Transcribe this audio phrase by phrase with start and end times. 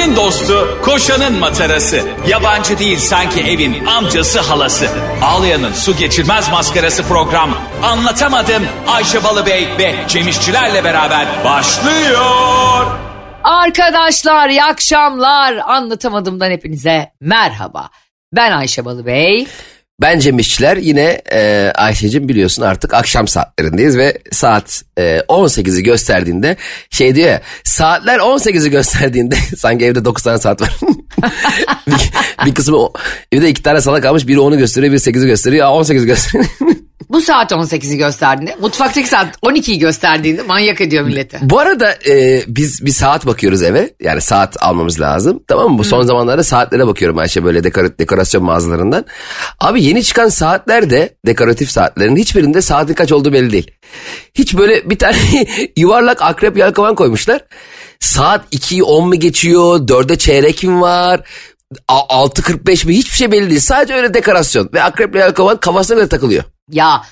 [0.00, 2.02] Ayşe'nin dostu, koşanın matarası.
[2.28, 4.88] Yabancı değil sanki evin amcası halası.
[5.22, 7.50] Ağlayan'ın su geçirmez maskarası program.
[7.82, 12.86] Anlatamadım Ayşe Balıbey ve Cemişçilerle beraber başlıyor.
[13.44, 15.56] Arkadaşlar iyi akşamlar.
[15.56, 17.90] Anlatamadımdan hepinize merhaba.
[18.32, 19.46] Ben Ayşe Balıbey.
[20.00, 26.56] Bence Mişçiler yine e, Ayşe'cim biliyorsun artık akşam saatlerindeyiz ve saat e, 18'i gösterdiğinde
[26.90, 30.76] şey diyor ya saatler 18'i gösterdiğinde sanki evde 9 tane saat var.
[31.86, 32.10] bir,
[32.46, 32.88] bir kısmı
[33.32, 36.50] evde iki tane salak kalmış biri 10'u gösteriyor biri 8'i gösteriyor 18'i gösteriyor.
[37.10, 41.38] Bu saat 18'i gösterdiğinde, mutfaktaki saat 12'yi gösterdiğinde manyak ediyor milleti.
[41.42, 43.90] Bu arada e, biz bir saat bakıyoruz eve.
[44.00, 45.42] Yani saat almamız lazım.
[45.48, 45.78] Tamam mı?
[45.78, 49.04] Bu son zamanlarda saatlere bakıyorum Ayşe böyle dekor, dekorasyon mağazalarından.
[49.60, 53.70] Abi yeni çıkan saatler de dekoratif saatlerin hiçbirinde saatin kaç olduğu belli değil.
[54.34, 55.16] Hiç böyle bir tane
[55.76, 57.44] yuvarlak akrep yelkovan koymuşlar.
[58.00, 59.78] Saat 2'yi 10 mu geçiyor?
[59.78, 61.20] 4'e çeyrek mi var?
[61.88, 62.96] A- 6.45 mi?
[62.96, 63.60] Hiçbir şey belli değil.
[63.60, 64.70] Sadece öyle dekorasyon.
[64.74, 66.44] Ve akrep yelkovan kafasına göre takılıyor.
[66.70, 67.02] Ya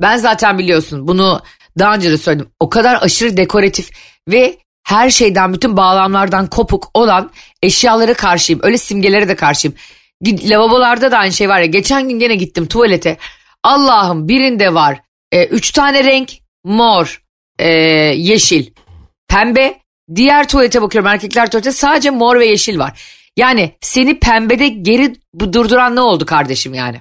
[0.00, 1.42] ben zaten biliyorsun bunu
[1.78, 2.48] daha önce de söyledim.
[2.60, 3.90] O kadar aşırı dekoratif
[4.28, 7.30] ve her şeyden bütün bağlamlardan kopuk olan
[7.62, 8.60] eşyalara karşıyım.
[8.64, 9.76] Öyle simgelere de karşıyım.
[10.26, 11.66] Lavabolarda da aynı şey var ya.
[11.66, 13.16] Geçen gün gene gittim tuvalete.
[13.62, 15.00] Allah'ım birinde var.
[15.32, 16.32] e, üç tane renk
[16.64, 17.22] mor,
[17.58, 17.68] e,
[18.16, 18.66] yeşil,
[19.28, 19.80] pembe.
[20.14, 23.00] Diğer tuvalete bakıyorum erkekler tuvalete sadece mor ve yeşil var.
[23.36, 25.16] Yani seni pembede geri
[25.52, 27.00] durduran ne oldu kardeşim yani?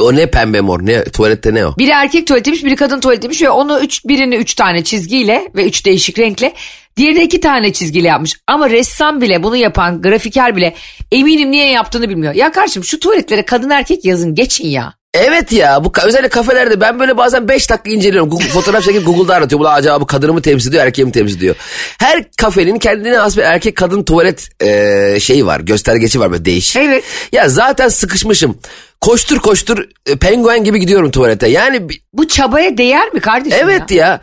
[0.00, 1.76] O ne pembe mor ne tuvalette ne o?
[1.78, 5.86] Biri erkek tuvaletiymiş, biri kadın tuvaletiymiş ve onu üç, birini üç tane çizgiyle ve üç
[5.86, 6.52] değişik renkle,
[6.96, 8.32] diğerini iki tane çizgiyle yapmış.
[8.46, 10.74] Ama ressam bile bunu yapan, grafiker bile
[11.12, 12.34] eminim niye yaptığını bilmiyor.
[12.34, 14.94] Ya kardeşim şu tuvaletlere kadın erkek yazın geçin ya.
[15.14, 18.30] Evet ya bu özellikle kafelerde ben böyle bazen 5 dakika inceliyorum.
[18.30, 19.66] Google, fotoğraf çekip Google'da aratıyorum.
[19.66, 21.56] Ulan acaba bu kadını mı temsil ediyor erkeği mi temsil ediyor?
[21.98, 25.60] Her kafenin kendine has bir erkek kadın tuvalet e, şeyi var.
[25.60, 26.76] Göstergeci var böyle değişik.
[26.76, 27.04] Evet.
[27.32, 28.58] Ya zaten sıkışmışım.
[29.00, 31.48] Koştur koştur e, penguen gibi gidiyorum tuvalete.
[31.48, 34.20] Yani Bu çabaya değer mi kardeşim evet ya.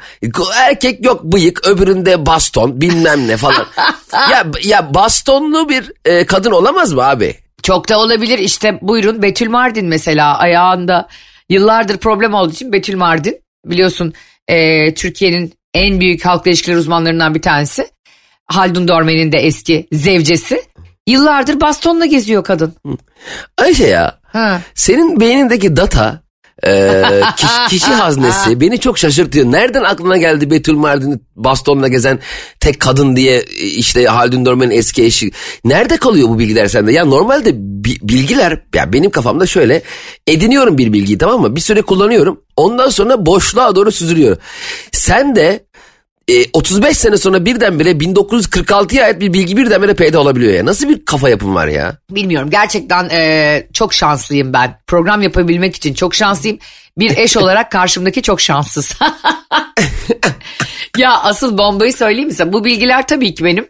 [0.55, 3.65] erkek yok bıyık öbüründe baston bilmem ne falan.
[4.31, 7.35] ya ya bastonlu bir e, kadın olamaz mı abi?
[7.63, 11.07] Çok da olabilir işte buyurun Betül Mardin mesela ayağında
[11.49, 14.13] yıllardır problem olduğu için Betül Mardin biliyorsun
[14.47, 17.87] e, Türkiye'nin en büyük halkla ilişkiler uzmanlarından bir tanesi.
[18.47, 20.61] Haldun Dorme'nin de eski zevcesi.
[21.07, 22.75] Yıllardır bastonla geziyor kadın.
[23.57, 24.19] Ayşe ya.
[24.23, 24.61] Ha.
[24.75, 26.21] Senin beynindeki data
[26.67, 27.01] e,
[27.37, 29.51] kişi, kişi haznesi beni çok şaşırtıyor.
[29.51, 32.19] Nereden aklına geldi Betül Mardin'i bastonla gezen
[32.59, 35.31] tek kadın diye e, işte Haldun Dorme'nin eski eşi.
[35.65, 36.93] Nerede kalıyor bu bilgiler sende?
[36.93, 39.81] Ya normalde bi- bilgiler ya benim kafamda şöyle
[40.27, 41.55] ediniyorum bir bilgiyi tamam mı?
[41.55, 42.41] Bir süre kullanıyorum.
[42.57, 44.37] Ondan sonra boşluğa doğru süzülüyor.
[44.91, 45.65] Sen de
[46.27, 50.65] e, 35 sene sonra birdenbire 1946'ya ait bir bilgi birdenbire peyda olabiliyor ya.
[50.65, 51.97] Nasıl bir kafa yapım var ya?
[52.09, 54.79] Bilmiyorum gerçekten e, çok şanslıyım ben.
[54.87, 56.59] Program yapabilmek için çok şanslıyım.
[56.97, 58.99] Bir eş olarak karşımdaki çok şanssız.
[60.97, 62.53] ya asıl bombayı söyleyeyim mi?
[62.53, 63.67] Bu bilgiler tabii ki benim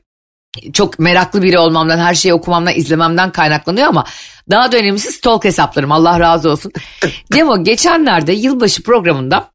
[0.74, 4.06] çok meraklı biri olmamdan, her şeyi okumamdan, izlememden kaynaklanıyor ama
[4.52, 5.92] daha da önemlisi stalk hesaplarım.
[5.92, 6.72] Allah razı olsun.
[7.32, 9.51] Cemo geçenlerde yılbaşı programında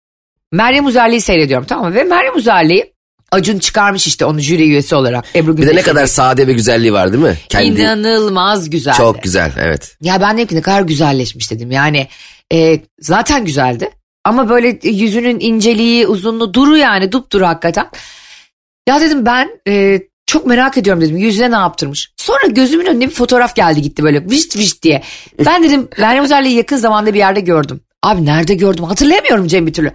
[0.57, 1.95] Meryem Uzerli'yi seyrediyorum tamam mı?
[1.95, 2.97] Ve Meryem Uzerli'yi
[3.33, 5.25] Acun çıkarmış işte onu jüri üyesi olarak.
[5.37, 7.39] Ebru Bir de ne kadar sade ve güzelliği var değil mi?
[7.49, 8.95] Kendi İnanılmaz güzel.
[8.95, 9.97] çok güzel evet.
[10.03, 11.71] Ya ben dedim ki ne kadar güzelleşmiş dedim.
[11.71, 12.09] Yani
[12.53, 13.91] e, zaten güzeldi.
[14.25, 17.89] Ama böyle yüzünün inceliği, uzunluğu, duru yani dupduru hakikaten.
[18.89, 22.13] Ya dedim ben e, çok merak ediyorum dedim yüzüne ne yaptırmış.
[22.17, 25.03] Sonra gözümün önüne bir fotoğraf geldi gitti böyle vişt vişt diye.
[25.47, 27.81] Ben dedim Meryem Uzerli'yi yakın zamanda bir yerde gördüm.
[28.03, 29.93] Abi nerede gördüm hatırlayamıyorum Cem bir türlü.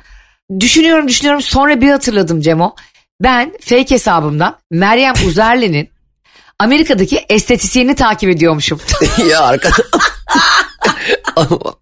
[0.59, 2.75] Düşünüyorum düşünüyorum sonra bir hatırladım Cemo.
[3.21, 5.89] Ben fake hesabımdan Meryem Uzerli'nin
[6.59, 8.79] Amerika'daki estetisyenini takip ediyormuşum.
[9.29, 9.79] ya arkadaş.
[11.35, 11.73] Allah,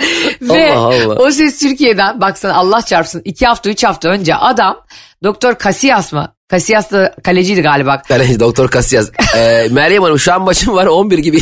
[0.40, 1.14] Ve Allah Allah.
[1.14, 4.80] o ses Türkiye'den baksana Allah çarpsın iki hafta üç hafta önce adam
[5.22, 6.34] Doktor Casillas mı?
[6.50, 8.02] Casillas da kaleciydi galiba.
[8.02, 9.10] Kaleci Doktor Kasiyaz.
[9.36, 11.38] Ee, Meryem Hanım şu an maçım var 11 gibi.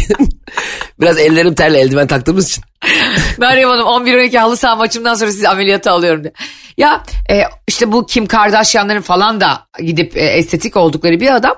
[1.01, 2.65] Biraz ellerim terle eldiven taktığımız için.
[3.39, 6.33] Meryem Hanım 11-12 halı saha maçımdan sonra sizi ameliyata alıyorum diye.
[6.79, 11.57] Ya e, işte bu Kim Kardashian'ların falan da gidip e, estetik oldukları bir adam.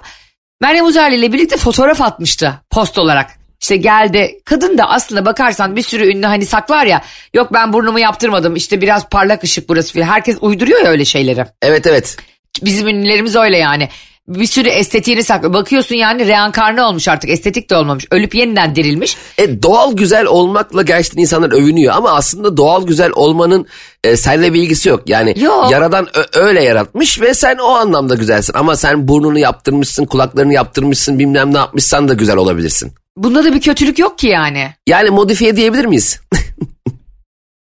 [0.60, 3.30] Meryem Uzerli ile birlikte fotoğraf atmıştı post olarak.
[3.60, 4.40] İşte geldi.
[4.44, 7.02] Kadın da aslında bakarsan bir sürü ünlü hani saklar ya.
[7.34, 10.06] Yok ben burnumu yaptırmadım işte biraz parlak ışık burası filan.
[10.06, 11.46] Herkes uyduruyor ya öyle şeyleri.
[11.62, 12.16] Evet evet.
[12.62, 13.88] Bizim ünlülerimiz öyle yani.
[14.28, 15.54] Bir sürü estetiğini saklıyor.
[15.54, 18.06] Bakıyorsun yani reenkarne olmuş artık estetik de olmamış.
[18.10, 19.16] Ölüp yeniden dirilmiş.
[19.38, 23.66] E, doğal güzel olmakla gerçekten insanlar övünüyor ama aslında doğal güzel olmanın
[24.04, 25.02] e, seninle bir ilgisi yok.
[25.06, 25.70] Yani Yok.
[25.70, 28.52] yaradan öyle yaratmış ve sen o anlamda güzelsin.
[28.56, 32.92] Ama sen burnunu yaptırmışsın, kulaklarını yaptırmışsın, bilmem ne yapmışsan da güzel olabilirsin.
[33.16, 34.74] Bunda da bir kötülük yok ki yani.
[34.86, 36.20] Yani modifiye diyebilir miyiz?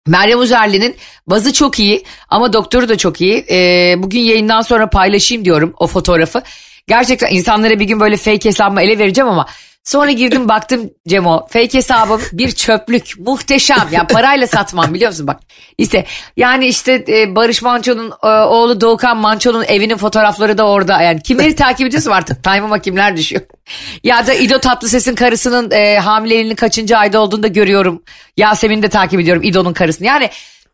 [0.09, 0.95] Meryem Uzerli'nin
[1.27, 3.45] bazı çok iyi ama doktoru da çok iyi.
[3.49, 6.41] Ee, bugün yayından sonra paylaşayım diyorum o fotoğrafı.
[6.87, 9.45] Gerçekten insanlara bir gün böyle fake hesabımı ele vereceğim ama
[9.83, 13.87] sonra girdim baktım Cemo fake hesabım bir çöplük muhteşem.
[13.91, 15.27] Ya parayla satmam biliyor musun?
[15.27, 15.39] Bak
[15.77, 16.05] işte
[16.37, 21.01] yani işte e, Barış Manço'nun e, oğlu Doğukan Manço'nun evinin fotoğrafları da orada.
[21.01, 22.43] Yani kimleri takip ediyorsun artık?
[22.43, 23.41] Time'ıma kimler düşüyor?
[24.03, 28.03] Ya da İdo Tatlıses'in karısının e, hamileliğinin kaçıncı ayda olduğunu da görüyorum.
[28.37, 30.07] Yasemin'i de takip ediyorum İdo'nun karısını.
[30.07, 30.29] Yani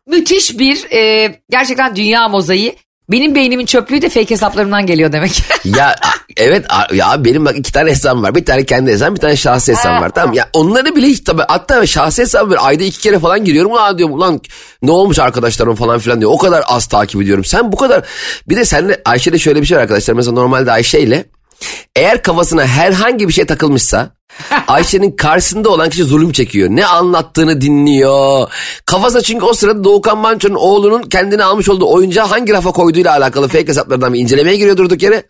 [0.06, 2.76] müthiş bir e, gerçekten dünya mozaiği.
[3.10, 5.42] Benim beynimin çöplüğü de fake hesaplarımdan geliyor demek.
[5.64, 5.96] ya
[6.36, 8.34] evet ya benim bak iki tane hesabım var.
[8.34, 10.10] Bir tane kendi hesabım bir tane şahsi hesabım var.
[10.14, 12.58] Tamam ya onları bile hiç tabii hatta şahsi hesabım var.
[12.60, 13.72] Ayda iki kere falan giriyorum.
[13.72, 14.40] Ulan diyorum ulan
[14.82, 16.30] ne olmuş arkadaşlarım falan filan diyor.
[16.34, 17.44] O kadar az takip ediyorum.
[17.44, 18.04] Sen bu kadar
[18.48, 20.14] bir de senle Ayşe'de şöyle bir şey var arkadaşlar.
[20.14, 21.24] Mesela normalde Ayşe ile
[21.96, 24.16] eğer kafasına herhangi bir şey takılmışsa
[24.68, 26.68] Ayşe'nin karşısında olan kişi zulüm çekiyor.
[26.70, 28.50] Ne anlattığını dinliyor.
[28.86, 33.48] Kafasına çünkü o sırada Doğukan Manço'nun oğlunun kendini almış olduğu oyuncağı hangi rafa koyduğuyla alakalı
[33.48, 35.22] fake hesaplardan bir incelemeye giriyor durduk yere.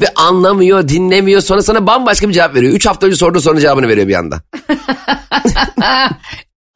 [0.00, 1.40] Ve anlamıyor, dinlemiyor.
[1.40, 2.72] Sonra sana bambaşka bir cevap veriyor.
[2.72, 4.42] Üç hafta önce sorduğu sorunun cevabını veriyor bir anda.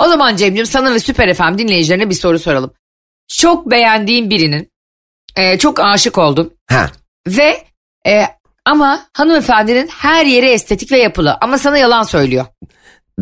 [0.03, 2.73] o zaman Cem'ciğim sana ve Süper FM dinleyicilerine bir soru soralım.
[3.29, 4.71] Çok beğendiğin birinin
[5.37, 6.91] e, çok aşık oldun Ha.
[7.27, 7.65] ve
[8.07, 8.27] e,
[8.65, 12.47] ama hanımefendinin her yeri estetik ve yapılı ama sana yalan söylüyor.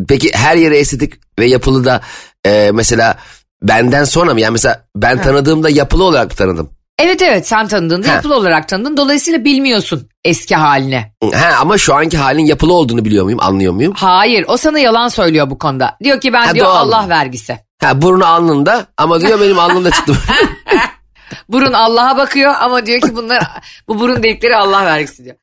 [0.08, 2.00] Peki her yere estetik ve yapılı da
[2.46, 3.18] e, mesela
[3.62, 4.40] benden sonra mı?
[4.40, 6.70] Yani mesela ben tanıdığımda yapılı olarak tanıdım?
[6.98, 8.12] Evet evet sen tanıdığında Ha.
[8.12, 11.12] yapılı olarak tanıdın dolayısıyla bilmiyorsun eski halini.
[11.34, 13.38] Ha, ama şu anki halin yapılı olduğunu biliyor muyum?
[13.42, 13.92] Anlıyor muyum?
[13.96, 15.96] Hayır o sana yalan söylüyor bu konuda.
[16.04, 16.76] Diyor ki ben Ha, diyor doğal.
[16.92, 17.58] Allah vergisi.
[17.82, 20.16] Ha burnu alnında ama diyor benim alnımda çıktı.
[21.48, 23.46] Burun Allah'a bakıyor ama diyor ki bunlar
[23.88, 25.36] bu burun delikleri Allah vergisi diyor.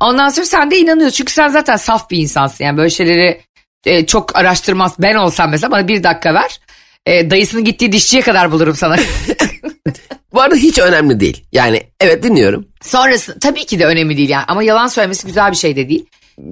[0.00, 3.40] Ondan sonra sen de inanıyorsun çünkü sen zaten saf bir insansın yani böyle şeyleri
[3.86, 4.94] e, çok araştırmaz.
[4.98, 6.60] Ben olsam mesela bana bir dakika ver.
[7.06, 8.96] E, dayısının gittiği dişçiye kadar bulurum sana.
[10.32, 11.44] Bu arada hiç önemli değil.
[11.52, 12.66] Yani evet dinliyorum.
[12.82, 16.06] Sonrası tabii ki de önemli değil yani ama yalan söylemesi güzel bir şey de değil.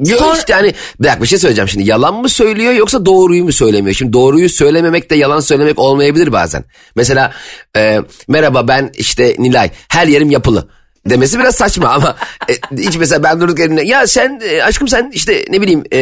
[0.07, 1.89] Yok Sonra- işte yani bir dakika bir şey söyleyeceğim şimdi.
[1.89, 3.95] Yalan mı söylüyor yoksa doğruyu mu söylemiyor?
[3.95, 6.65] Şimdi doğruyu söylememek de yalan söylemek olmayabilir bazen.
[6.97, 7.33] Mesela
[7.77, 10.69] e, merhaba ben işte Nilay her yerim yapılı.
[11.07, 12.17] Demesi biraz saçma ama
[12.49, 15.99] e, hiç mesela ben durduk yerine ya sen e, aşkım sen işte ne bileyim e,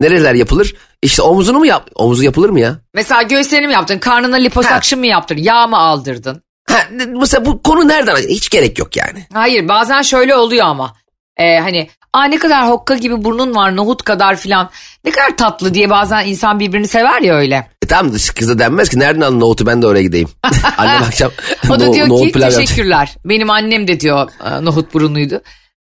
[0.00, 0.74] nereler yapılır?
[1.06, 1.90] İşte omuzunu mu yap?
[1.94, 2.78] Omuzu yapılır mı ya?
[2.94, 3.98] Mesela göğüslerini mi yaptın?
[3.98, 5.36] Karnına liposuction mı yaptın?
[5.36, 6.42] Yağ mı aldırdın?
[6.70, 6.78] Ha,
[7.20, 8.16] mesela bu konu nereden?
[8.16, 9.26] Hiç gerek yok yani.
[9.32, 10.92] Hayır bazen şöyle oluyor ama.
[11.36, 14.70] Ee, hani Aa, ne kadar hokka gibi burnun var nohut kadar filan.
[15.04, 17.70] Ne kadar tatlı diye bazen insan birbirini sever ya öyle.
[17.84, 20.28] E tamam da kıza denmez ki nereden aldın nohutu ben de oraya gideyim.
[20.78, 21.30] Annem akşam
[21.70, 22.60] O da no- diyor ki pilav yapacak.
[22.66, 23.16] teşekkürler.
[23.24, 24.30] Benim annem de diyor
[24.62, 25.40] nohut burunluydu.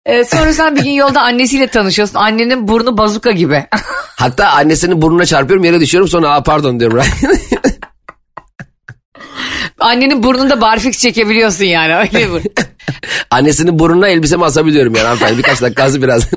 [0.07, 2.15] Ee, sonra sen bir gün yolda annesiyle tanışıyorsun.
[2.15, 3.65] Annenin burnu bazuka gibi.
[4.17, 7.01] Hatta annesinin burnuna çarpıyorum yere düşüyorum sonra aa pardon diyorum.
[9.79, 12.39] Annenin burnunda barfix çekebiliyorsun yani öyle bu.
[13.31, 16.29] annesinin burnuna elbisemi asabiliyorum yani hanımefendi birkaç dakikası biraz.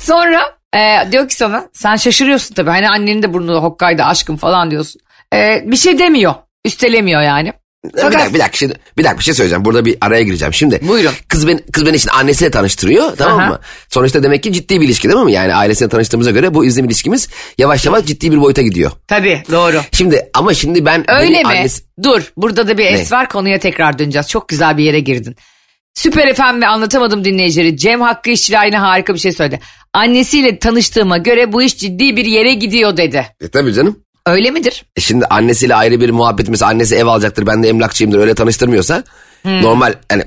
[0.00, 0.42] Sonra
[0.76, 2.70] e, diyor ki sana sen şaşırıyorsun tabii.
[2.70, 5.00] Hani annenin de burnu hokkaydı aşkım falan diyorsun.
[5.34, 6.34] E, bir şey demiyor.
[6.64, 7.52] Üstelemiyor yani.
[7.84, 10.80] Bir dakika bir dakika şimdi bir dakika bir şey söyleyeceğim burada bir araya gireceğim şimdi.
[10.88, 11.12] Buyurun.
[11.28, 13.48] Kız beni, kız beni şimdi annesiyle tanıştırıyor tamam Aha.
[13.48, 13.60] mı?
[13.88, 15.32] Sonuçta demek ki ciddi bir ilişki değil mi?
[15.32, 18.90] Yani ailesiyle tanıştığımıza göre bu izlem ilişkimiz yavaş yavaş ciddi bir boyuta gidiyor.
[19.08, 19.80] Tabii doğru.
[19.92, 21.10] Şimdi ama şimdi ben...
[21.10, 21.48] Öyle mi?
[21.48, 24.28] annesi- Dur burada da bir es var konuya tekrar döneceğiz.
[24.28, 25.36] Çok güzel bir yere girdin.
[25.94, 27.76] Süper FM ve anlatamadım dinleyicileri.
[27.76, 29.60] Cem Hakkı İşçiler yine harika bir şey söyledi.
[29.92, 33.26] Annesiyle tanıştığıma göre bu iş ciddi bir yere gidiyor dedi.
[33.40, 33.98] E, tabii canım.
[34.26, 34.84] Öyle midir?
[34.96, 39.04] E şimdi annesiyle ayrı bir muhabbet mesela annesi ev alacaktır ben de emlakçıyımdır öyle tanıştırmıyorsa
[39.42, 39.62] Hmm.
[39.62, 40.24] normal yani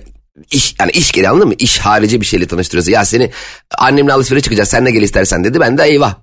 [0.52, 1.54] iş yani iş geri anladın mı?
[1.58, 3.32] İş harici bir şeyle tanıştırıyorsa ya seni
[3.78, 6.16] annemle alışverişe çıkacağız sen de gel istersen dedi ben de eyvah.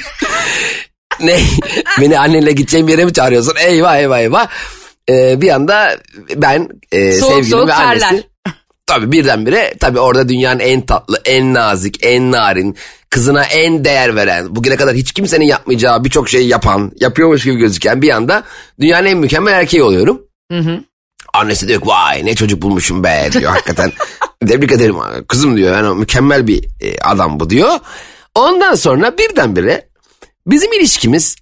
[1.20, 1.40] ne
[2.00, 4.48] beni annenle gideceğim bir yere mi çağırıyorsun eyvah eyvah eyvah.
[5.10, 5.98] Ee, bir anda
[6.36, 8.22] ben e, Soğuk sevgilim soğuk ve annesi terler.
[8.88, 12.76] Tabii birdenbire tabii orada dünyanın en tatlı, en nazik, en narin,
[13.10, 18.02] kızına en değer veren, bugüne kadar hiç kimsenin yapmayacağı birçok şeyi yapan, yapıyormuş gibi gözüken
[18.02, 18.42] bir anda
[18.80, 20.22] dünyanın en mükemmel erkeği oluyorum.
[21.34, 23.92] Annesi diyor ki vay ne çocuk bulmuşum be diyor hakikaten.
[24.48, 24.96] Tebrik ederim
[25.28, 27.78] kızım diyor yani mükemmel bir e, adam bu diyor.
[28.34, 29.88] Ondan sonra birdenbire
[30.46, 31.36] bizim ilişkimiz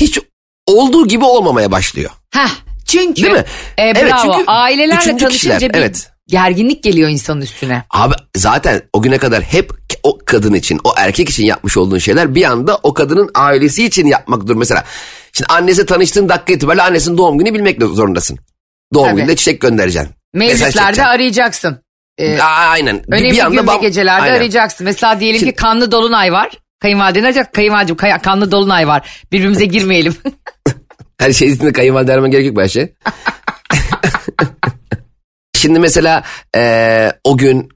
[0.00, 0.18] hiç
[0.66, 2.10] olduğu gibi olmamaya başlıyor.
[2.30, 2.50] Heh,
[2.86, 3.44] çünkü Değil mi?
[3.78, 6.10] E, Evet, bravo çünkü ailelerle tanışınca kişiler, bir, evet.
[6.28, 7.84] Gerginlik geliyor insanın üstüne.
[7.90, 12.34] Abi zaten o güne kadar hep o kadın için, o erkek için yapmış olduğun şeyler
[12.34, 14.56] bir anda o kadının ailesi için yapmak dur.
[14.56, 14.84] Mesela
[15.32, 18.38] şimdi annesi tanıştığın dakika itibariyle annesinin doğum günü bilmek zorundasın.
[18.94, 19.16] Doğum Tabii.
[19.16, 20.10] gününde çiçek göndereceksin.
[20.40, 21.02] Çekeceksin.
[21.02, 21.78] arayacaksın.
[22.18, 23.02] Ee, Aa, Aynen.
[23.08, 24.34] Bir- önemli bir anda bam- gecelerde Aynen.
[24.36, 24.84] arayacaksın.
[24.84, 26.50] Mesela diyelim Şimdi- ki kanlı dolunay var.
[26.80, 27.52] Kayınvaliden arayacak.
[27.54, 29.24] Kayınvalidem kay- kanlı dolunay var.
[29.32, 30.14] Birbirimize girmeyelim.
[31.18, 32.92] Her şey içinde kayınvalide araman gerek yok bu Ayşe.
[35.58, 36.22] Şimdi mesela
[36.56, 37.68] eee, o gün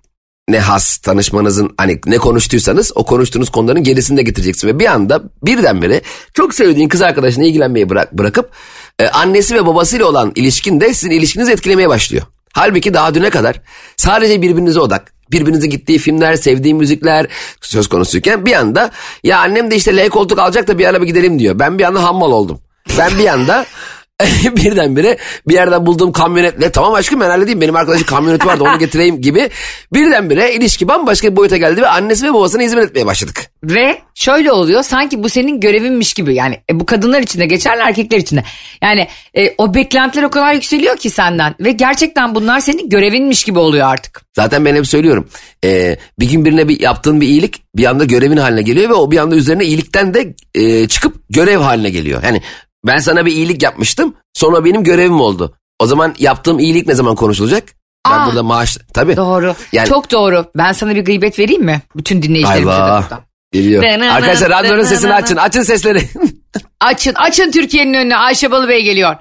[0.49, 4.69] ne has tanışmanızın hani ne konuştuysanız o konuştuğunuz konuların gerisini de getireceksin.
[4.69, 6.03] Ve bir anda birdenbire
[6.35, 8.51] çok sevdiğin kız arkadaşına ilgilenmeyi bırak, bırakıp
[8.99, 12.23] e, annesi ve babasıyla olan ilişkin de sizin ilişkinizi etkilemeye başlıyor.
[12.53, 13.61] Halbuki daha düne kadar
[13.97, 15.13] sadece birbirinize odak.
[15.31, 17.27] Birbirinizin gittiği filmler, sevdiği müzikler
[17.61, 18.91] söz konusuyken bir anda
[19.25, 21.59] ya annem de işte L koltuk alacak da bir ara bir gidelim diyor.
[21.59, 22.61] Ben bir anda hammal oldum.
[22.99, 23.67] Ben bir anda
[24.57, 29.21] birdenbire bir yerden bulduğum kamyonetle tamam aşkım ben halledeyim benim arkadaşım kamyoneti vardı onu getireyim
[29.21, 29.51] gibi
[29.93, 33.51] birdenbire ilişki bambaşka bir boyuta geldi ve annesi ve babasına hizmet etmeye başladık.
[33.65, 37.81] Ve şöyle oluyor sanki bu senin görevinmiş gibi yani e, bu kadınlar için de geçerli
[37.81, 38.45] erkekler için de.
[38.83, 43.59] Yani e, o beklentiler o kadar yükseliyor ki senden ve gerçekten bunlar senin görevinmiş gibi
[43.59, 44.23] oluyor artık.
[44.37, 45.29] Zaten ben hep söylüyorum
[45.65, 49.11] ee, bir gün birine bir yaptığın bir iyilik bir anda görevin haline geliyor ve o
[49.11, 52.23] bir anda üzerine iyilikten de e, çıkıp görev haline geliyor.
[52.23, 52.43] Yani
[52.87, 55.57] ben sana bir iyilik yapmıştım sonra benim görevim oldu.
[55.79, 57.65] O zaman yaptığım iyilik ne zaman konuşulacak?
[58.11, 59.17] Ben Aa, burada maaş tabii.
[59.17, 59.55] Doğru.
[59.73, 60.47] Yani- Çok doğru.
[60.57, 61.83] Ben sana bir gıybet vereyim mi?
[61.97, 63.21] Bütün dinleyicilerimize de buradan.
[63.53, 63.83] Geliyor.
[63.85, 65.37] Arkadaşlar radyonun sesini açın.
[65.37, 66.09] Açın sesleri.
[66.81, 68.17] Açın, açın Türkiye'nin önüne.
[68.17, 69.17] Ayşe Balıbey geliyor.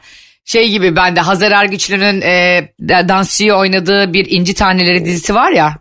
[0.46, 5.78] Şey gibi bende Hazar Ergüçlü'nün e, dansçıyı oynadığı bir İnci Taneleri dizisi var ya.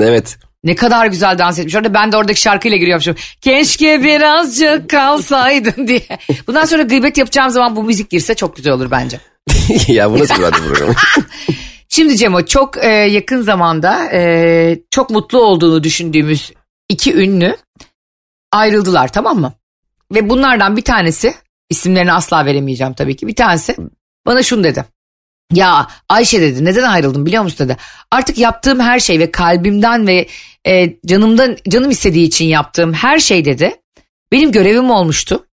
[0.00, 0.38] evet.
[0.64, 1.74] Ne kadar güzel dans etmiş.
[1.74, 3.16] Orada ben de oradaki şarkıyla giriyormuşum.
[3.40, 6.18] Keşke birazcık kalsaydın diye.
[6.46, 9.20] Bundan sonra gıybet yapacağım zaman bu müzik girse çok güzel olur bence.
[9.88, 10.94] ya bu nasıl bir radyo programı?
[11.88, 16.52] Şimdi Cemo çok e, yakın zamanda e, çok mutlu olduğunu düşündüğümüz
[16.88, 17.56] iki ünlü
[18.52, 19.52] ayrıldılar tamam mı?
[20.14, 21.34] Ve bunlardan bir tanesi
[21.70, 23.76] isimlerini asla veremeyeceğim tabii ki bir tanesi
[24.26, 24.84] bana şunu dedi.
[25.52, 27.76] Ya Ayşe dedi neden ayrıldın biliyor musun dedi.
[28.10, 30.28] Artık yaptığım her şey ve kalbimden ve
[30.66, 33.74] e, canımdan canım istediği için yaptığım her şey dedi.
[34.32, 35.46] Benim görevim olmuştu.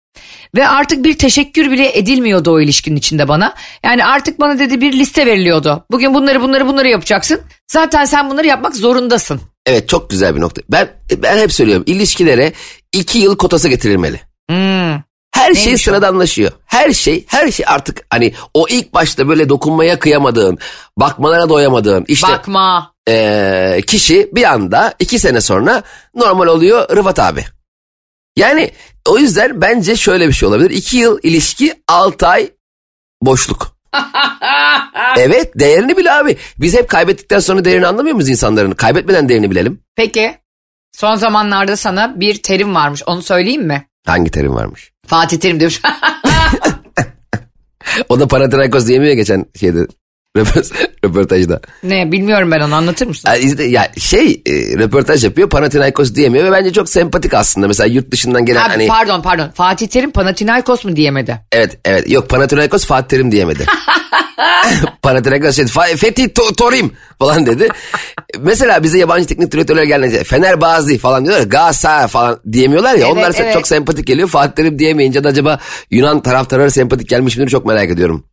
[0.57, 3.55] Ve artık bir teşekkür bile edilmiyordu o ilişkinin içinde bana.
[3.85, 5.85] Yani artık bana dedi bir liste veriliyordu.
[5.91, 7.41] Bugün bunları bunları bunları yapacaksın.
[7.73, 9.41] Zaten sen bunları yapmak zorundasın.
[9.67, 10.63] Evet çok güzel bir nokta.
[10.69, 12.53] Ben ben hep söylüyorum ilişkilere
[12.93, 14.21] iki yıl kotası getirilmeli.
[14.51, 15.03] Hmm.
[15.35, 15.91] Her şey Neymiş o?
[15.91, 16.53] sıradanlaşıyor.
[16.67, 20.59] Her şey her şey artık hani o ilk başta böyle dokunmaya kıyamadığın,
[20.97, 22.93] bakmalara doyamadığın işte Bakma.
[23.09, 25.83] Eee, kişi bir anda iki sene sonra
[26.15, 27.45] normal oluyor Rıfat abi.
[28.37, 28.71] Yani
[29.09, 30.71] o yüzden bence şöyle bir şey olabilir.
[30.71, 32.51] İki yıl ilişki altı ay
[33.23, 33.79] boşluk.
[35.19, 36.37] evet değerini bil abi.
[36.59, 38.73] Biz hep kaybettikten sonra değerini anlamıyor muyuz insanların?
[38.73, 39.81] Kaybetmeden değerini bilelim.
[39.97, 40.39] Peki
[40.93, 43.87] son zamanlarda sana bir terim varmış onu söyleyeyim mi?
[44.07, 44.93] Hangi terim varmış?
[45.07, 45.83] Fatih Terim demiş.
[48.09, 49.87] O da Panathinaikos diyemiyor ya geçen şeyde
[51.05, 51.61] röportajda.
[51.83, 53.29] ne bilmiyorum ben onu anlatır mısın?
[53.59, 57.67] Ya, ya şey e, röportaj yapıyor Panathinaikos diyemiyor ve bence çok sempatik aslında.
[57.69, 61.41] Mesela yurt dışından gelen Abi, hani Pardon pardon Fatih Terim Panathinaikos mu diyemedi?
[61.53, 63.67] evet evet yok Panathinaikos Fatih Terim diyemedi.
[65.03, 65.67] Panathinaikos şey,
[65.97, 67.69] Fethi To- Torim falan dedi.
[68.39, 71.45] Mesela bize yabancı teknik direktörler geldiğinde Fenerbazi falan diyorlar.
[71.45, 73.07] Galatasaray falan diyemiyorlar ya.
[73.07, 73.55] Evet, onlar evet.
[73.55, 74.29] çok sempatik geliyor.
[74.29, 75.59] Fatih Terim diyemeyince de acaba
[75.91, 78.25] Yunan taraftarları sempatik gelmiş midir çok merak ediyorum.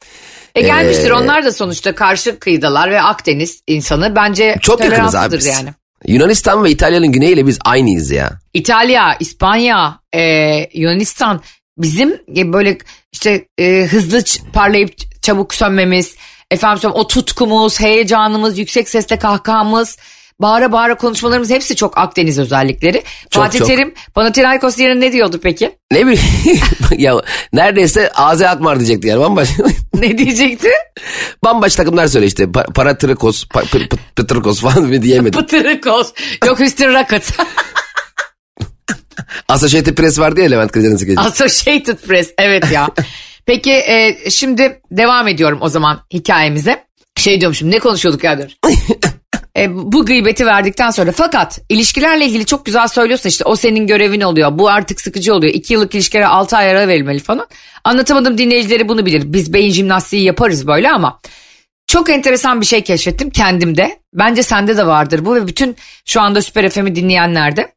[0.55, 5.37] E gelmiştir Ee, onlar da sonuçta karşı kıyıdalar ve Akdeniz insanı bence Çok yakınız abi
[5.37, 5.45] biz.
[5.45, 5.69] yani.
[6.07, 8.31] Yunanistan ve İtalya'nın güneyiyle biz aynıyız ya.
[8.53, 10.21] İtalya, İspanya, e,
[10.73, 11.41] Yunanistan
[11.77, 12.77] bizim e, böyle
[13.13, 16.15] işte e, hızlı parlayıp çabuk sönmemiz,
[16.51, 19.97] efendim o tutkumuz, heyecanımız, yüksek sesle kahkahamız,
[20.39, 23.03] bağıra bağıra konuşmalarımız hepsi çok Akdeniz özellikleri.
[23.29, 23.67] Çok, Fatih çok.
[23.67, 25.77] Terim Panathinaikos yerine ne diyordu peki?
[25.91, 26.59] Ne bileyim
[26.97, 27.21] ya
[27.53, 29.63] neredeyse Aze Akmar diyecekti yani bambaşka.
[29.93, 30.69] Ne diyecekti?
[31.43, 35.41] bambaşka takımlar söyle işte pa, Paratrikos, pa, pı- pı- Pıtırkos falan mı diyemedim.
[35.41, 36.13] Pıtırıkos.
[36.45, 37.33] Yok Hüsnü Rakıt.
[39.49, 41.19] Associated Press vardı ya Levent Kırca'nın skeci.
[41.19, 42.89] Associated Press evet ya.
[43.45, 46.85] Peki e, şimdi devam ediyorum o zaman hikayemize.
[47.17, 48.51] Şey diyormuşum ne konuşuyorduk ya diyor.
[49.57, 54.21] E, bu gıybeti verdikten sonra fakat ilişkilerle ilgili çok güzel söylüyorsun işte o senin görevin
[54.21, 54.59] oluyor.
[54.59, 55.53] Bu artık sıkıcı oluyor.
[55.53, 57.47] İki yıllık ilişkilere altı ay ara verilmeli falan.
[57.83, 59.33] Anlatamadım dinleyicileri bunu bilir.
[59.33, 61.19] Biz beyin jimnastiği yaparız böyle ama
[61.87, 63.99] çok enteresan bir şey keşfettim kendimde.
[64.13, 67.73] Bence sende de vardır bu ve bütün şu anda Süper FM'i dinleyenlerde.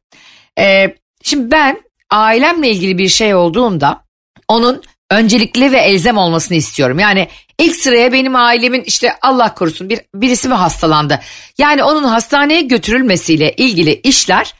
[0.59, 4.03] Ee, şimdi ben ailemle ilgili bir şey olduğunda
[4.47, 4.81] onun
[5.11, 6.99] öncelikli ve elzem olmasını istiyorum.
[6.99, 7.27] Yani
[7.59, 11.19] İlk sıraya benim ailemin işte Allah korusun bir birisi mi hastalandı?
[11.57, 14.53] Yani onun hastaneye götürülmesiyle ilgili işler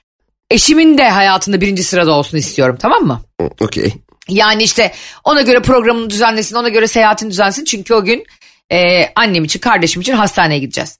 [0.51, 3.22] eşimin de hayatında birinci sırada olsun istiyorum tamam mı?
[3.62, 3.94] Okey.
[4.29, 7.65] Yani işte ona göre programını düzenlesin, ona göre seyahatini düzenlesin.
[7.65, 8.25] Çünkü o gün
[8.72, 11.00] e, annem için, kardeşim için hastaneye gideceğiz.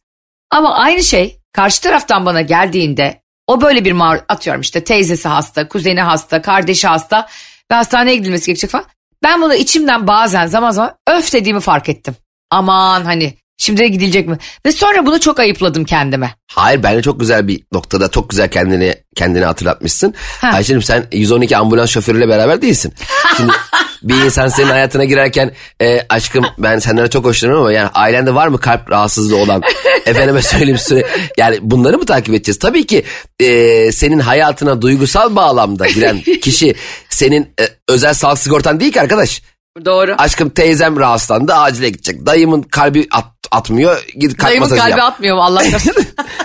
[0.50, 5.68] Ama aynı şey karşı taraftan bana geldiğinde o böyle bir mar atıyorum işte teyzesi hasta,
[5.68, 7.28] kuzeni hasta, kardeşi hasta
[7.72, 8.86] ve hastaneye gidilmesi gerekecek falan.
[9.24, 12.16] Ben bunu içimden bazen zaman zaman öf dediğimi fark ettim.
[12.52, 14.38] Aman hani şimdi de gidilecek mi?
[14.66, 16.36] Ve sonra bunu çok ayıpladım kendime.
[16.52, 20.14] Hayır bence çok güzel bir noktada çok güzel kendini kendini hatırlatmışsın.
[20.42, 22.94] Ayşe'cim sen 112 ambulans şoförüyle beraber değilsin.
[23.38, 23.52] Şimdi
[24.04, 25.52] bir insan senin hayatına girerken
[25.82, 29.62] e, aşkım ben senden çok hoşlanıyorum ama yani ailende var mı kalp rahatsızlığı olan
[30.06, 32.60] efendime söyleyeyim süre yani bunları mı takip edeceğiz?
[32.60, 33.04] Tabii ki
[33.40, 36.76] e, senin hayatına duygusal bağlamda giren kişi
[37.10, 39.42] senin e, özel sağlık sigortan değil ki arkadaş.
[39.86, 40.16] Doğru.
[40.18, 42.26] Aşkım teyzem rahatsızlandı acile gidecek.
[42.26, 44.04] Dayımın kalbi at, atmıyor.
[44.18, 45.14] Git kalp Dayımın masajı kalbi yap.
[45.14, 45.94] atmıyor mu Allah korusun.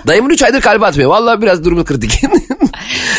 [0.06, 1.10] Dayımın 3 aydır kalbi atmıyor.
[1.10, 2.22] Vallahi biraz durumu kritik.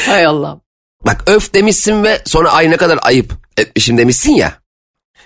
[0.05, 0.59] Hay Allah.
[1.05, 4.53] Bak öf demişsin ve sonra ay ne kadar ayıp etmişim demişsin ya.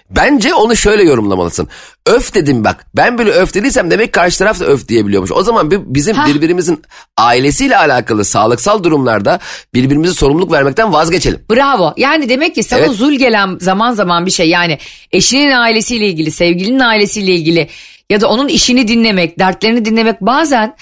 [0.09, 1.67] Bence onu şöyle yorumlamalısın.
[2.05, 2.85] Öf dedim bak.
[2.95, 5.31] Ben böyle öf dediysem demek karşı taraf da öf diyebiliyormuş.
[5.31, 6.27] O zaman bizim Hah.
[6.27, 6.81] birbirimizin
[7.17, 9.39] ailesiyle alakalı sağlıksal durumlarda
[9.73, 11.45] birbirimize sorumluluk vermekten vazgeçelim.
[11.51, 11.93] Bravo.
[11.97, 12.91] Yani demek ki sana Evet.
[12.91, 14.77] zul gelen zaman zaman bir şey yani
[15.11, 17.69] eşinin ailesiyle ilgili, sevgilinin ailesiyle ilgili
[18.09, 20.75] ya da onun işini dinlemek, dertlerini dinlemek bazen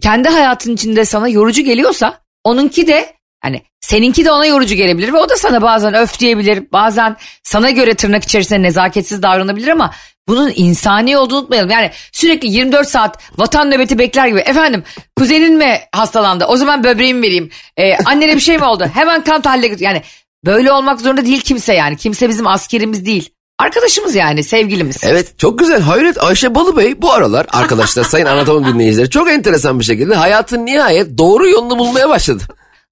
[0.00, 5.16] kendi hayatın içinde sana yorucu geliyorsa onunki de hani seninki de ona yorucu gelebilir ve
[5.18, 6.72] o da sana bazen öf diyebilir.
[6.72, 9.90] Bazen sana göre tırnak içerisinde nezaketsiz davranabilir ama
[10.28, 11.70] bunun insani olduğunu unutmayalım.
[11.70, 14.38] Yani sürekli 24 saat vatan nöbeti bekler gibi.
[14.38, 14.84] Efendim
[15.16, 16.44] kuzenin mi hastalandı?
[16.44, 17.50] O zaman böbreğimi vereyim.
[17.76, 18.90] Ee, annene bir şey mi oldu?
[18.94, 19.84] Hemen kan tahlile götür.
[19.84, 20.02] Yani
[20.46, 21.96] böyle olmak zorunda değil kimse yani.
[21.96, 23.30] Kimse bizim askerimiz değil.
[23.58, 25.04] Arkadaşımız yani sevgilimiz.
[25.04, 25.80] Evet çok güzel.
[25.80, 31.18] Hayret Ayşe Balıbey bu aralar arkadaşlar sayın anlatamam dinleyicileri çok enteresan bir şekilde hayatın nihayet
[31.18, 32.42] doğru yolunu bulmaya başladı.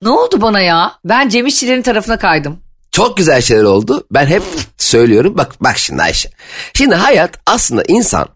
[0.02, 0.92] Ne oldu bana ya?
[1.04, 2.58] Ben Cem İşçilerin tarafına kaydım.
[2.92, 4.06] Çok güzel şeyler oldu.
[4.10, 4.42] Ben hep
[4.76, 5.34] söylüyorum.
[5.38, 6.30] Bak bak şimdi Ayşe.
[6.74, 8.28] Şimdi hayat aslında insan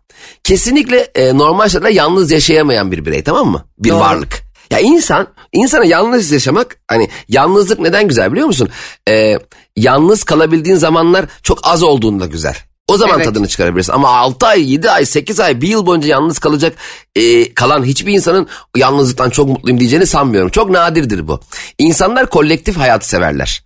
[0.45, 3.65] kesinlikle e, normal şartlarda yalnız yaşayamayan bir birey tamam mı?
[3.79, 4.01] Bir Doğru.
[4.01, 4.43] varlık.
[4.71, 8.69] Ya insan insana yalnız yaşamak hani yalnızlık neden güzel biliyor musun?
[9.09, 9.39] E,
[9.77, 12.57] yalnız kalabildiğin zamanlar çok az olduğunda güzel.
[12.93, 13.25] O zaman Evet.
[13.27, 13.93] tadını çıkarabilirsin.
[13.93, 16.77] Ama 6 ay, 7 ay, 8 ay, 1 yıl boyunca yalnız kalacak
[17.17, 20.51] e, kalan hiçbir insanın yalnızlıktan çok mutluyum diyeceğini sanmıyorum.
[20.51, 21.41] Çok nadirdir bu.
[21.79, 23.63] İnsanlar kolektif hayatı severler.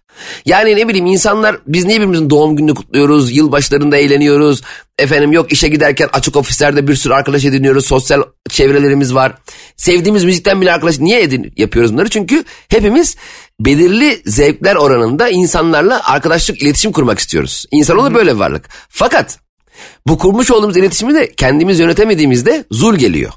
[0.46, 4.62] Yani ne bileyim insanlar biz niye birbirimizin doğum gününü kutluyoruz, yılbaşlarında eğleniyoruz.
[4.98, 9.34] Efendim yok işe giderken açık ofislerde bir sürü arkadaş ediniyoruz, sosyal çevrelerimiz var.
[9.76, 12.08] Sevdiğimiz müzikten bile arkadaş niye edin yapıyoruz bunları?
[12.08, 13.16] Çünkü hepimiz
[13.61, 17.66] belirli zevkler oranında insanlarla arkadaşlık, iletişim kurmak istiyoruz.
[17.71, 18.69] İnsanoğlu böyle bir varlık.
[18.88, 19.38] Fakat
[20.07, 23.33] bu kurmuş olduğumuz iletişimi de kendimiz yönetemediğimizde zul geliyor.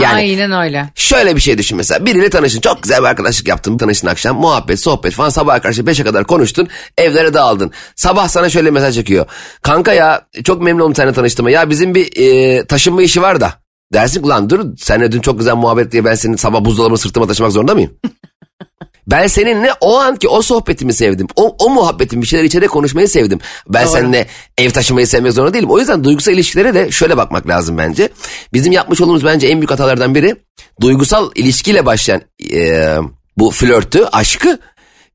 [0.00, 0.90] Yani Aynen öyle.
[0.94, 4.80] Şöyle bir şey düşün mesela biriyle tanıştın çok güzel bir arkadaşlık yaptın tanıştın akşam muhabbet
[4.80, 7.70] sohbet falan sabah karşı 5'e kadar konuştun evlere dağıldın.
[7.96, 9.26] Sabah sana şöyle mesaj çekiyor.
[9.62, 13.54] Kanka ya çok memnun oldum seninle tanıştığıma ya bizim bir e, taşınma işi var da.
[13.92, 17.52] Dersin ulan dur seninle dün çok güzel muhabbet diye ben senin sabah buzdolabını sırtıma taşımak
[17.52, 17.90] zorunda mıyım?
[19.10, 21.26] Ben seninle o anki o sohbetimi sevdim.
[21.36, 23.40] O, o muhabbetin bir şeyler içeride konuşmayı sevdim.
[23.68, 23.92] Ben Doğru.
[23.92, 24.26] seninle
[24.58, 25.70] ev taşımayı sevmek zorunda değilim.
[25.70, 28.08] O yüzden duygusal ilişkilere de şöyle bakmak lazım bence.
[28.52, 30.36] Bizim yapmış olduğumuz bence en büyük hatalardan biri
[30.80, 32.96] duygusal ilişkiyle başlayan e,
[33.36, 34.58] bu flörtü, aşkı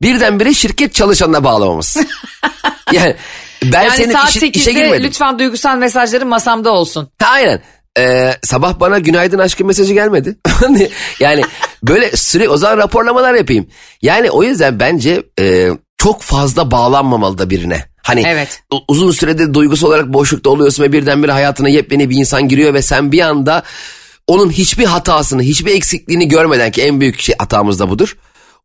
[0.02, 1.98] birdenbire şirket çalışanına bağlamamız.
[2.92, 3.16] yani
[3.64, 5.04] ben Yani senin saat işe 8'de girmedim.
[5.04, 7.10] lütfen duygusal mesajların masamda olsun.
[7.22, 7.62] Ha, Aynen.
[8.00, 10.36] Ee, sabah bana günaydın aşkım mesajı gelmedi.
[11.20, 11.42] yani
[11.84, 13.68] böyle sürekli o zaman raporlamalar yapayım.
[14.02, 17.86] Yani o yüzden bence e, çok fazla bağlanmamalı da birine.
[18.04, 18.64] Hani Evet.
[18.88, 23.12] uzun süredir duygusal olarak boşlukta oluyorsun ve birdenbire hayatına yepyeni bir insan giriyor ve sen
[23.12, 23.64] bir anda
[24.28, 28.18] onun hiçbir hatasını, hiçbir eksikliğini görmeden ki en büyük şey hatamız da budur.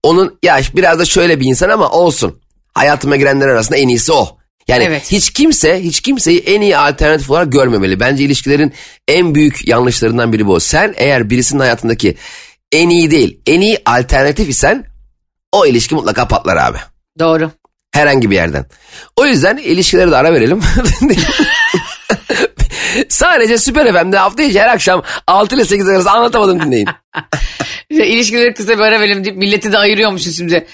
[0.02, 2.40] Onun ya biraz da şöyle bir insan ama olsun.
[2.74, 4.39] Hayatıma girenler arasında en iyisi o.
[4.68, 5.12] Yani Evet.
[5.12, 8.00] hiç kimse hiç kimseyi en iyi alternatif olarak görmemeli.
[8.00, 8.72] Bence ilişkilerin
[9.08, 10.60] en büyük yanlışlarından biri bu.
[10.60, 12.16] Sen eğer birisinin hayatındaki
[12.72, 14.86] en iyi değil, en iyi alternatif isen
[15.52, 16.78] o ilişki mutlaka patlar abi.
[17.18, 17.50] Doğru.
[17.92, 18.66] Herhangi bir yerden.
[19.16, 20.60] O yüzden ilişkilere de ara verelim.
[23.08, 26.88] Sadece Süper FM'de hafta içi her akşam 6 ile 8 arası anlatamadım dinleyin.
[27.90, 30.66] İlişkileri kısa bir ara verelim deyip milleti de ayırıyormuşuz şimdi.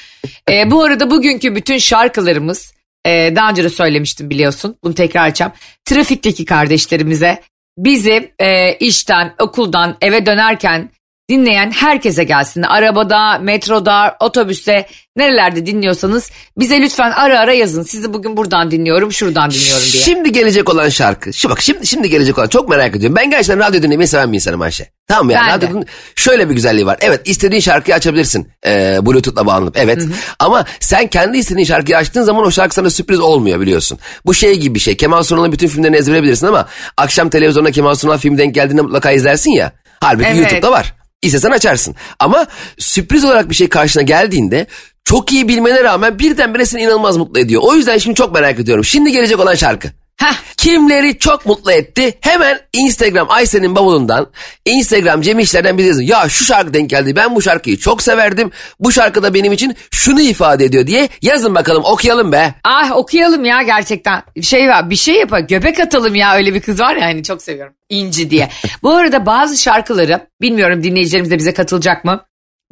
[0.51, 2.73] Ee, bu arada bugünkü bütün şarkılarımız
[3.07, 4.77] e, daha önce de söylemiştim biliyorsun.
[4.85, 5.53] Bunu tekrar edeceğim.
[5.85, 7.43] Trafikteki kardeşlerimize
[7.79, 10.91] bizi e, işten, okuldan eve dönerken
[11.31, 12.63] dinleyen herkese gelsin.
[12.63, 14.87] Arabada, metroda, otobüste
[15.17, 17.83] nerelerde dinliyorsanız bize lütfen ara ara yazın.
[17.83, 20.03] Sizi bugün buradan dinliyorum, şuradan dinliyorum diye.
[20.03, 21.33] Şimdi gelecek olan şarkı.
[21.33, 23.17] Şu bak şimdi şimdi gelecek olan çok merak ediyorum.
[23.17, 24.91] Ben gerçekten radyo dinlemeyi seven bir insanım Ayşe.
[25.09, 25.33] Tamam mı?
[25.33, 25.67] Yani Ben de.
[25.67, 25.87] radyonun
[26.17, 26.97] şöyle bir güzelliği var.
[27.01, 28.49] Evet istediğin şarkıyı açabilirsin.
[28.67, 29.77] Ee, Bluetooth'la bağlanıp.
[29.79, 30.03] Evet.
[30.39, 33.99] Ama sen kendi istediğin şarkıyı açtığın zaman o şarkı sana sürpriz olmuyor biliyorsun.
[34.27, 34.97] Bu şey gibi bir şey.
[34.97, 39.11] Kemal Sunal'ın bütün filmlerini ezbere bilirsin ama akşam televizyonda Kemal Sunal film denk geldiğinde mutlaka
[39.13, 39.73] izlersin ya.
[40.01, 40.39] Halbuki Evet.
[40.39, 40.95] YouTube'da var.
[41.23, 41.95] İstesen açarsın.
[42.19, 42.47] Ama
[42.79, 44.67] sürpriz olarak bir şey karşına geldiğinde
[45.05, 47.63] çok iyi bilmene rağmen birdenbire seni inanılmaz mutlu ediyor.
[47.65, 48.85] O yüzden şimdi çok merak ediyorum.
[48.85, 49.89] Şimdi gelecek olan şarkı.
[50.17, 50.47] Heh.
[50.57, 52.19] Kimleri çok mutlu etti?
[52.21, 54.27] Hemen Instagram Aysen'in bavulundan,
[54.65, 56.03] Instagram Cem İşler'den bir yazın.
[56.03, 57.17] Ya şu şarkı denk geldi.
[57.17, 58.51] Ben bu şarkıyı çok severdim.
[58.81, 62.55] Bu şarkı da benim için şunu ifade ediyor diye yazın bakalım okuyalım be.
[62.65, 64.23] Ah okuyalım ya gerçekten.
[64.43, 65.47] Şey var bir şey yapalım.
[65.47, 67.75] Göbek atalım ya öyle bir kız var ya hani çok seviyorum.
[67.89, 68.49] İnci diye.
[68.83, 72.25] Bu arada bazı şarkıları bilmiyorum dinleyicilerimiz de bize katılacak mı?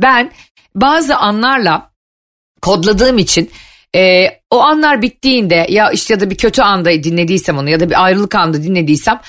[0.03, 0.33] Ben
[0.75, 1.91] bazı anlarla
[2.63, 3.51] kodladığım için
[3.95, 7.91] e, o anlar bittiğinde ya işte ya da bir kötü anda dinlediysem onu ya da
[7.91, 9.21] bir ayrılık anda dinlediysem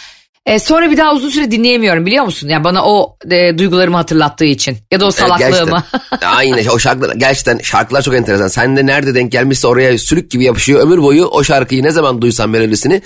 [0.45, 2.47] e, sonra bir daha uzun süre dinleyemiyorum biliyor musun?
[2.49, 5.83] Yani bana o e, duygularımı hatırlattığı için ya da o Evet, salaklığımı.
[5.91, 6.27] gerçekten.
[6.27, 8.47] Aynen o şarkılar gerçekten şarkılar çok enteresan.
[8.47, 10.79] Sen de nerede denk gelmişse oraya sülük gibi yapışıyor.
[10.79, 13.01] Ömür boyu o şarkıyı ne zaman duysan melodisini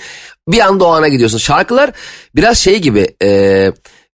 [0.48, 1.38] bir anda o ana gidiyorsun.
[1.38, 1.90] Şarkılar
[2.36, 3.28] biraz şey gibi e,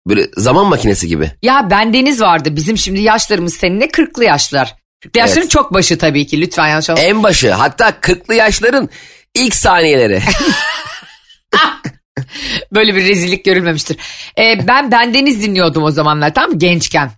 [0.06, 1.30] böyle zaman makinesi gibi.
[1.42, 4.74] Ya bendeniz vardı bizim şimdi yaşlarımız seninle 40'lı yaşlar.
[5.04, 5.50] 40'lı yaşların Evet.
[5.50, 7.14] çok başı tabii ki lütfen yanlış anlamayın.
[7.16, 8.88] En başı hatta 40'lı yaşların
[9.34, 10.22] ilk saniyeleri.
[12.72, 13.96] Böyle bir rezillik görülmemiştir.
[14.38, 17.10] Ee, ben bendeniz dinliyordum o zamanlar mı gençken.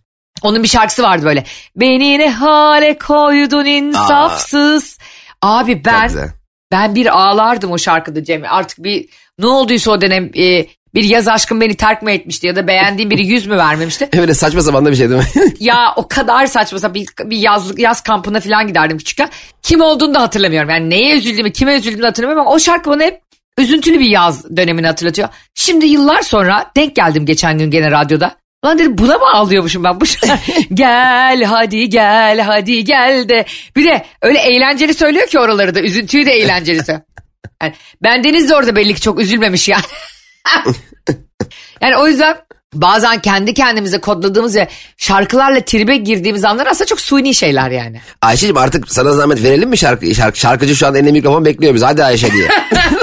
[0.43, 1.45] Onun bir şarkısı vardı böyle.
[1.77, 4.99] Beni ne hale koydun insafsız.
[5.43, 6.33] Abi Çok ben
[6.73, 8.43] ben bir ağlardım o şarkıda Cem.
[8.49, 12.57] Artık bir ne olduysa o dönem e, bir yaz aşkım beni terk mi etmişti ya
[12.57, 14.09] da beğendiğim biri yüz mü vermemişti.
[14.17, 15.53] Böyle saçma sapan da bir şey değil mi?
[15.61, 19.29] Ya o kadar saçma sapan bir, bir yazlık yaz kampına falan giderdim küçükken.
[19.63, 20.71] Kim olduğunu da hatırlamıyorum.
[20.71, 23.21] Yani neye üzüldüğümü, kime üzüldüğümü hatırlamıyorum ama o şarkı bana hep
[23.59, 25.29] üzüntülü bir yaz dönemini hatırlatıyor.
[25.55, 28.37] Şimdi yıllar sonra denk geldim geçen gün gene radyoda.
[28.65, 30.05] Lan dedim buna mı ağlıyormuşum ben bu
[30.75, 33.45] gel hadi gel hadi gel de.
[33.77, 37.05] Bir de öyle eğlenceli söylüyor ki oraları da üzüntüyü de eğlenceli söylüyor.
[37.63, 37.73] Yani
[38.03, 39.85] bendeniz de orada belli ki çok üzülmemiş yani.
[41.81, 42.37] Yani o yüzden
[42.75, 48.01] bazen kendi kendimize kodladığımız ve şarkılarla tribe girdiğimiz anlar aslında çok suni şeyler yani.
[48.23, 50.15] Ayşe'cim artık sana zahmet verelim mi şarkı?
[50.15, 51.83] şarkı şarkıcı şu an eline mikrofon bekliyor biz.
[51.83, 52.49] Hadi Ayşe diye.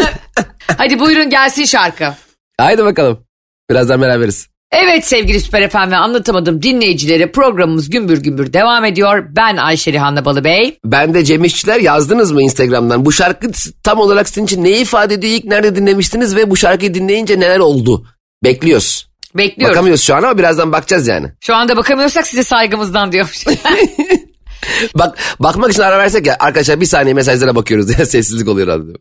[0.78, 2.14] Hadi buyurun gelsin şarkı.
[2.58, 3.26] Haydi bakalım.
[3.70, 4.48] Birazdan beraberiz.
[4.78, 9.26] Evet sevgili Süper FM ve anlatamadım dinleyicileri programımız gümbür gümbür devam ediyor.
[9.30, 10.80] Ben Ayşe Rihanna Balıbey.
[10.86, 13.06] Ben de Cem İşçiler yazdınız mı Instagram'dan?
[13.06, 13.52] Bu şarkı
[13.84, 15.34] tam olarak sizin için neyi ifade ediyor?
[15.34, 18.06] İlk nerede dinlemiştiniz ve bu şarkıyı dinleyince neler oldu?
[18.44, 19.10] Bekliyoruz.
[19.36, 19.76] Bekliyoruz.
[19.76, 21.28] Bakamıyoruz şu an ama birazdan bakacağız yani.
[21.42, 23.46] Şu anda bakamıyorsak size saygımızdan diyormuş.
[24.96, 28.94] Bak bakmak için ara versek ya arkadaşlar bir saniye mesajlara bakıyoruz diye sessizlik oluyor radyo.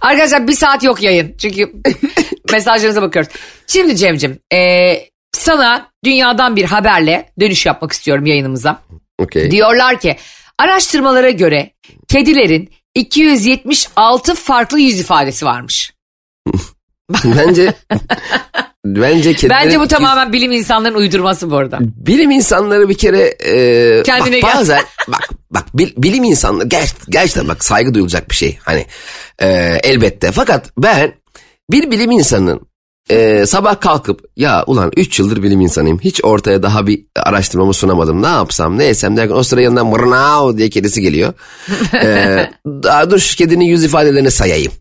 [0.00, 1.34] Arkadaşlar bir saat yok yayın.
[1.38, 1.72] Çünkü
[2.52, 3.32] mesajlarınıza bakıyoruz.
[3.66, 4.92] Şimdi Cem'cim e,
[5.32, 8.82] sana dünyadan bir haberle dönüş yapmak istiyorum yayınımıza.
[9.18, 9.50] Okey.
[9.50, 10.16] Diyorlar ki
[10.58, 11.70] araştırmalara göre
[12.08, 15.92] kedilerin 276 farklı yüz ifadesi varmış.
[17.24, 17.74] Bence
[18.84, 21.78] bence kedilerin- Bence bu tamamen bilim insanların uydurması bu arada.
[21.80, 24.54] bilim insanları bir kere e, Kendine bak, gel.
[24.60, 28.86] bazen bak bak bil- bilim insanları ger- gerçekten bak saygı duyulacak bir şey hani
[29.42, 29.48] e,
[29.82, 31.12] elbette fakat ben
[31.72, 32.60] bir bilim insanının
[33.10, 38.22] e, sabah kalkıp ya ulan 3 yıldır bilim insanıyım hiç ortaya daha bir araştırmamı sunamadım
[38.22, 41.32] ne yapsam ne etsem derken o sıra yanından mırnav diye kedisi geliyor.
[41.94, 44.72] e, daha dur şu kedinin yüz ifadelerini sayayım.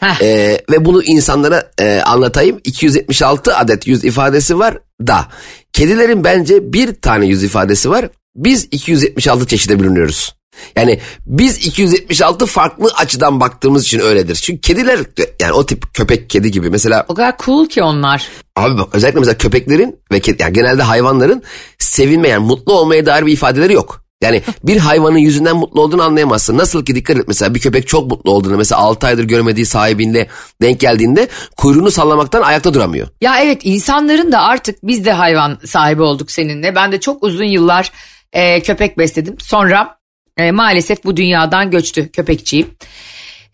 [0.00, 0.22] Heh.
[0.22, 2.60] Ee, ve bunu insanlara e, anlatayım.
[2.64, 5.26] 276 adet yüz ifadesi var da.
[5.72, 8.08] Kedilerin bence bir tane yüz ifadesi var.
[8.36, 10.37] Biz 276 çeşide bölünüyoruz.
[10.76, 14.34] Yani biz 276 farklı açıdan baktığımız için öyledir.
[14.34, 15.00] Çünkü kediler
[15.40, 18.28] yani o tip köpek kedi gibi mesela O kadar cool ki onlar.
[18.56, 21.42] abi bak özellikle mesela köpeklerin ve kedi, yani genelde hayvanların
[21.78, 24.08] sevinme yani mutlu olmaya dair bir ifadeleri yok.
[24.22, 26.58] Yani bir hayvanın yüzünden mutlu olduğunu anlayamazsın.
[26.58, 30.28] Nasıl ki dikkat et mesela bir köpek çok mutlu olduğunu mesela 6 aydır görmediği sahibiyle
[30.62, 33.08] denk geldiğinde kuyruğunu sallamaktan ayakta duramıyor.
[33.20, 36.74] Ya evet insanların da artık biz de hayvan sahibi olduk seninle.
[36.74, 37.92] Ben de çok uzun yıllar
[38.32, 39.36] e, köpek besledim.
[39.40, 39.97] Sonra
[40.38, 42.76] e, maalesef bu dünyadan göçtü köpekçiyim.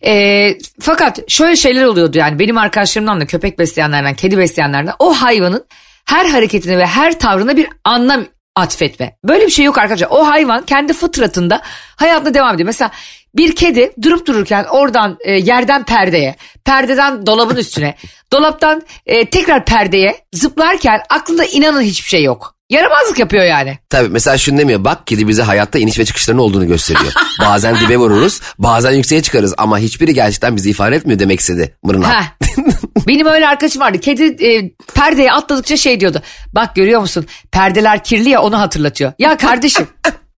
[0.05, 5.65] E, fakat şöyle şeyler oluyordu yani benim arkadaşlarımdan da köpek besleyenlerden, kedi besleyenlerden o hayvanın
[6.05, 9.17] her hareketine ve her tavrına bir anlam atfetme.
[9.23, 10.07] Böyle bir şey yok arkadaşlar.
[10.11, 11.61] O hayvan kendi fıtratında
[11.95, 12.67] hayatına devam ediyor.
[12.67, 12.91] Mesela
[13.35, 17.95] bir kedi durup dururken oradan e, yerden perdeye, perdeden dolabın üstüne,
[18.31, 22.54] dolaptan e, tekrar perdeye zıplarken aklında inanın hiçbir şey yok.
[22.69, 23.77] Yaramazlık yapıyor yani.
[23.89, 27.13] Tabii mesela şunu demiyor bak kedi bize hayatta iniş ve çıkışların olduğunu gösteriyor.
[27.41, 32.23] bazen dibe vururuz bazen yükseğe çıkarız ama hiçbiri gerçekten bizi ifade etmiyor demek istedi mırna.
[33.07, 33.99] Benim öyle arkadaşım vardı.
[33.99, 36.21] Kedi e, perdeye atladıkça şey diyordu.
[36.53, 39.13] Bak görüyor musun perdeler kirli ya onu hatırlatıyor.
[39.19, 39.87] Ya kardeşim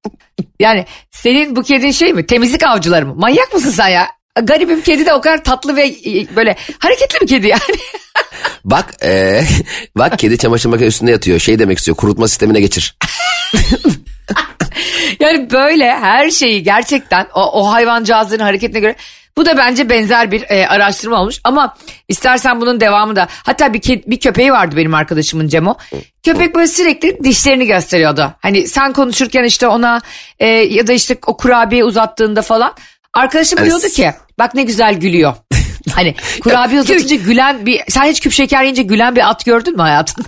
[0.59, 3.15] yani senin bu kedin şey mi temizlik avcıları mı?
[3.15, 4.07] Manyak mısın sen ya?
[4.43, 7.62] Garibim kedi de o kadar tatlı ve e, böyle hareketli bir kedi yani.
[8.65, 9.43] Bak e,
[9.97, 12.97] bak kedi çamaşır makinesi üstünde yatıyor şey demek istiyor kurutma sistemine geçir.
[15.19, 18.95] yani böyle her şeyi gerçekten o, o hayvancağızların hareketine göre
[19.38, 23.82] bu da bence benzer bir e, araştırma olmuş ama istersen bunun devamı da hatta bir,
[23.82, 25.78] ke- bir köpeği vardı benim arkadaşımın Cemo.
[26.23, 28.34] Köpek böyle sürekli dişlerini gösteriyordu.
[28.39, 30.02] Hani sen konuşurken işte ona
[30.39, 32.73] e, ya da işte o kurabiye uzattığında falan
[33.13, 35.34] arkadaşım Hani diyordu ki bak ne güzel gülüyor.
[35.95, 39.82] Hani kurabiye uzatınca gülen bir sen hiç küp şeker yiyince gülen bir at gördün mü
[39.82, 40.28] hayatında?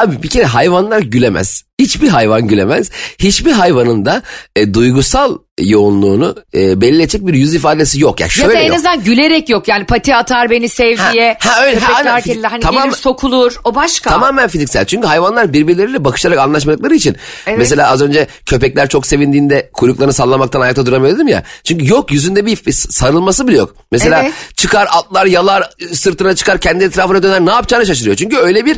[0.00, 1.64] Abi bir kere hayvanlar gülemez.
[1.80, 2.90] Hiçbir hayvan gülemez.
[3.18, 4.22] Hiçbir hayvanın da
[4.56, 8.20] e, duygusal yoğunluğunu e, belli edecek bir yüz ifadesi yok.
[8.20, 8.74] Ya Ya şöyle da en yok.
[8.76, 11.36] azından gülerek yok yani pati atar beni sev Ha, diye.
[11.40, 12.84] ha, öyle, ha, Köpekler kediler hani Tamam.
[12.84, 14.10] gelir sokulur o başka.
[14.10, 14.84] Tamamen fiziksel.
[14.84, 17.16] Çünkü hayvanlar birbirleriyle bakışarak anlaşmadıkları için.
[17.46, 17.58] Evet.
[17.58, 21.42] Mesela az önce köpekler çok sevindiğinde kuyruklarını sallamaktan ayakta duramıyor dedim ya.
[21.64, 23.74] Çünkü yok yüzünde bir sarılması bile yok.
[23.92, 24.32] Mesela Evet.
[24.56, 28.16] çıkar atlar yalar sırtına çıkar kendi etrafına döner ne yapacağını şaşırıyor.
[28.16, 28.76] Çünkü öyle bir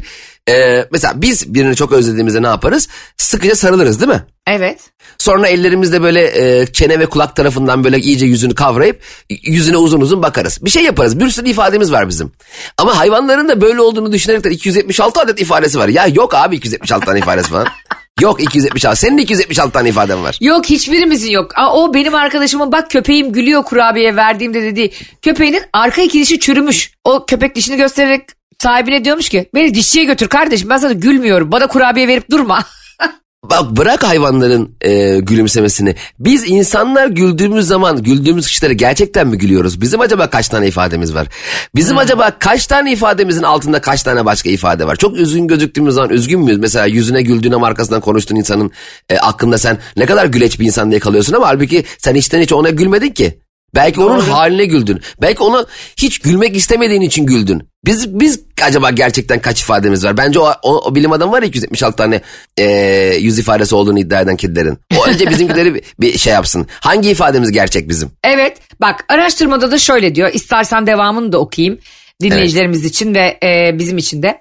[0.48, 2.88] e, mesela biz birini çok özlediğimizde ne yaparız?
[3.16, 4.22] Sıkıca sarılırız değil mi?
[4.46, 4.78] Evet.
[5.18, 6.20] Sonra ellerimizle böyle
[6.60, 9.02] e, çene ve kulak tarafından böyle iyice yüzünü kavrayıp
[9.42, 10.58] yüzüne uzun uzun bakarız.
[10.62, 11.20] Bir şey yaparız.
[11.20, 12.32] Bir sürü ifademiz var bizim.
[12.78, 15.88] Ama hayvanların da böyle olduğunu düşünerekten 276 adet ifadesi var.
[15.88, 17.66] Ya yok abi 276 tane ifadesi falan.
[18.20, 19.00] yok 276.
[19.00, 20.38] Senin de 276 tane ifaden var.
[20.40, 21.58] Yok hiçbirimizin yok.
[21.58, 24.92] Aa, o benim arkadaşımın bak köpeğim gülüyor kurabiye verdiğimde dediği.
[25.22, 26.92] Köpeğinin arka iki dişi çürümüş.
[27.04, 28.22] O köpek dişini göstererek
[28.58, 31.52] sahibine diyormuş ki beni dişçiye götür kardeşim ben sana gülmüyorum.
[31.52, 32.64] Bana kurabiye verip durma.
[33.50, 35.94] Bak bırak hayvanların e, gülümsemesini.
[36.18, 39.80] Biz insanlar güldüğümüz zaman güldüğümüz kişilere gerçekten mi gülüyoruz?
[39.80, 41.26] Bizim acaba kaç tane ifademiz var?
[41.74, 44.96] Bizim acaba kaç tane ifademizin altında kaç tane başka ifade var?
[44.96, 46.58] Çok üzgün gözüktüğümüz zaman üzgün müyüz?
[46.58, 48.70] Mesela yüzüne güldüğün ama arkasından konuştuğun insanın
[49.08, 52.54] e, aklında sen ne kadar güleç bir insan diye kalıyorsun ama halbuki sen içten içe
[52.54, 53.38] ona gülmedin ki.
[53.74, 55.00] Belki onun haline güldün.
[55.22, 57.62] Belki onu hiç gülmek istemediğin için güldün.
[57.84, 60.16] Biz biz acaba gerçekten kaç ifademiz var?
[60.16, 62.20] Bence o, o, o bilim adamı var ya 276 tane
[62.58, 62.64] e,
[63.20, 64.78] yüz ifadesi olduğunu iddia eden kedilerin.
[64.98, 66.66] O önce bizimkileri bir, bir şey yapsın.
[66.80, 68.10] Hangi ifademiz gerçek bizim?
[68.24, 70.30] Evet bak araştırmada da şöyle diyor.
[70.32, 71.78] İstersen devamını da okuyayım
[72.22, 74.40] dinleyicilerimiz için ve e, bizim için de.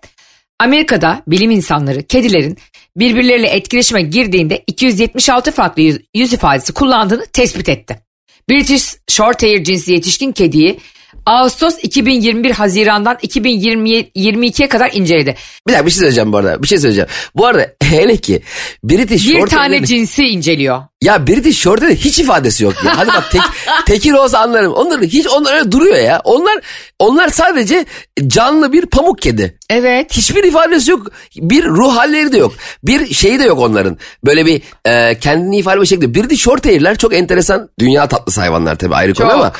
[0.60, 2.58] Amerika'da bilim insanları kedilerin
[2.96, 8.11] birbirleriyle etkileşime girdiğinde 276 farklı yüz, yüz ifadesi kullandığını tespit etti.
[8.50, 10.80] British Shorthair cinsi yetişkin kediyi
[11.26, 15.36] Ağustos 2021 Haziran'dan 2022'ye kadar inceledi.
[15.68, 16.64] Bir dakika bir şey söyleyeceğim bu arada.
[16.64, 17.10] Bir şey söyleyeceğim.
[17.36, 18.42] Bu arada hele ki
[18.84, 20.82] British Bir Short tane cinsi inceliyor.
[21.02, 22.98] Ya British Short Hair'in hiç ifadesi yok ya.
[22.98, 23.42] Hadi bak tek,
[23.86, 24.74] tekir olsa anlarım.
[24.74, 26.22] Onların hiç onlar öyle duruyor ya.
[26.24, 26.60] Onlar
[27.00, 27.86] onlar sadece
[28.28, 29.58] canlı bir pamuk kedi.
[29.70, 30.14] Evet.
[30.18, 31.08] Hiçbir ifadesi yok.
[31.36, 32.54] Bir ruh halleri de yok.
[32.84, 33.98] Bir şeyi de yok onların.
[34.26, 36.14] Böyle bir e, kendini ifade bir şekilde.
[36.14, 37.70] Bir de short hair'ler çok enteresan.
[37.80, 39.36] Dünya tatlısı hayvanlar tabii ayrı konu Çok.
[39.36, 39.54] ama.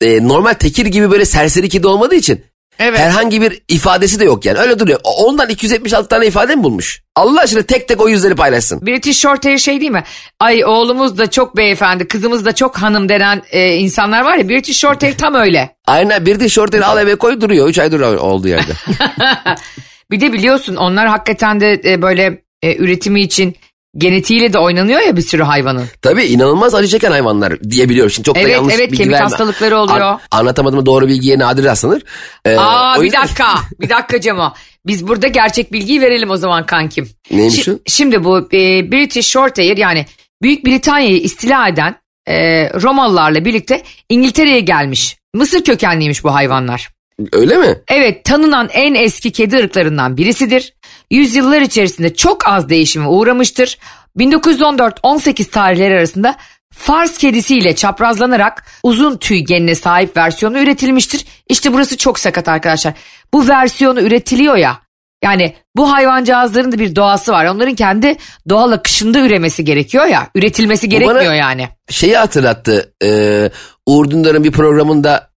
[0.00, 2.44] E, normal tekir gibi böyle serseri kedi olmadığı için.
[2.78, 2.98] Evet.
[2.98, 4.58] Herhangi bir ifadesi de yok yani.
[4.58, 5.00] Öyle duruyor.
[5.04, 7.02] Ondan 276 tane ifade mi bulmuş?
[7.16, 8.86] Allah aşkına tek tek o yüzleri paylaşsın.
[8.86, 10.04] British Shorthair şey değil mi?
[10.40, 14.48] Ay oğlumuz da çok beyefendi, kızımız da çok hanım denen e, insanlar var ya.
[14.48, 15.76] British Shorthair tam öyle.
[15.86, 17.68] Aynen bir de short hair al eve koy duruyor.
[17.68, 18.72] 3 aydır olduğu yerde.
[20.10, 23.56] Bir de biliyorsun onlar hakikaten de e, böyle e, üretimi için
[23.96, 25.84] genetiğiyle de oynanıyor ya bir sürü hayvanın.
[26.02, 28.10] Tabii inanılmaz acı çeken hayvanlar diyebiliyorum.
[28.10, 29.24] Şimdi çok da Evet, yanlış evet, bilgi kemik verme.
[29.24, 30.00] hastalıkları oluyor.
[30.00, 32.02] An- anlatamadığım doğru bilgiye nadir rastlanır.
[32.44, 34.52] Ee, Aa bir yüzden- dakika, bir dakika Cemo.
[34.86, 37.08] Biz burada gerçek bilgiyi verelim o zaman kankim.
[37.30, 37.78] Neymiş Şi- o?
[37.86, 40.06] Şimdi bu e, British Shorthair yani
[40.42, 41.94] Büyük Britanya'yı istila eden
[42.28, 42.34] e,
[42.82, 45.16] Romalılarla birlikte İngiltere'ye gelmiş.
[45.34, 46.88] Mısır kökenliymiş bu hayvanlar.
[47.32, 47.78] Öyle mi?
[47.88, 50.74] Evet tanınan en eski kedi ırklarından birisidir.
[51.10, 53.78] Yüzyıllar içerisinde çok az değişime uğramıştır.
[54.16, 56.36] 1914-18 tarihleri arasında
[56.74, 61.24] Fars kedisiyle çaprazlanarak uzun tüy genine sahip versiyonu üretilmiştir.
[61.48, 62.94] İşte burası çok sakat arkadaşlar.
[63.32, 64.78] Bu versiyonu üretiliyor ya.
[65.24, 67.44] Yani bu hayvancağızların da bir doğası var.
[67.44, 68.16] Onların kendi
[68.48, 70.28] doğal akışında üremesi gerekiyor ya.
[70.34, 71.68] Üretilmesi gerekmiyor bana- yani.
[71.90, 72.92] Şeyi hatırlattı.
[73.04, 73.50] E,
[73.86, 75.30] Uğur Dündar'ın bir programında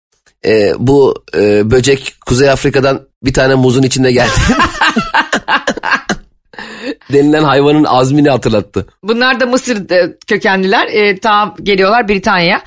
[0.47, 4.31] e, bu e, böcek Kuzey Afrika'dan bir tane muzun içinde geldi.
[7.13, 8.87] denilen hayvanın azmini hatırlattı.
[9.03, 10.87] Bunlar da Mısır e, kökenliler.
[10.87, 12.63] E, tam geliyorlar Britanya'ya.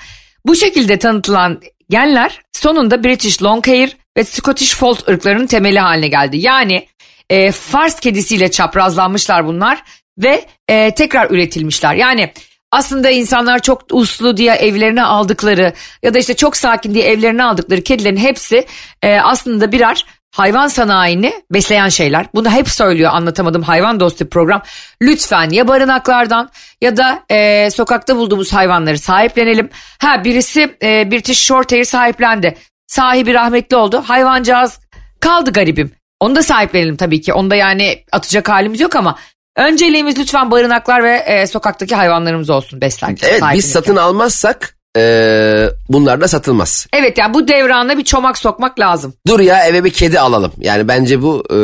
[0.46, 6.38] Bu şekilde tanıtılan genler sonunda British Longhair ve Scottish Fold ırklarının temeli haline geldi.
[6.38, 6.88] Yani
[7.30, 9.84] e, Fars kedisiyle çaprazlanmışlar bunlar
[10.18, 11.96] ve e, tekrar üretilmişler.
[11.96, 12.32] Yani
[12.72, 15.74] aslında insanlar çok uslu diye evlerine aldıkları
[16.04, 18.66] ya da işte çok sakin diye evlerine aldıkları kedilerin hepsi
[19.02, 22.26] e, aslında birer hayvan sanayini besleyen şeyler.
[22.36, 24.62] Bunu hep söylüyor anlatamadım hayvan dostu program.
[25.02, 26.50] Lütfen ya barınaklardan
[26.82, 29.70] ya da e, sokakta bulduğumuz hayvanları sahiplenelim.
[30.00, 32.58] Ha birisi e, British Shorthair sahiplendi.
[32.88, 34.04] Sahibi rahmetli oldu.
[34.06, 34.80] Hayvancağız
[35.20, 35.92] kaldı garibim.
[36.20, 37.34] Onu da sahiplenelim tabii ki.
[37.34, 39.18] Onda yani atacak halimiz yok ama
[39.56, 43.28] önceliğimiz lütfen barınaklar ve e, sokaktaki hayvanlarımız olsun beslerken.
[43.30, 46.88] Evet biz satın almazsak e, bunlar da satılmaz.
[46.94, 49.14] Evet yani bu devrana bir çomak sokmak lazım.
[49.28, 50.52] Dur ya eve bir kedi alalım.
[50.58, 51.60] Yani bence bu e,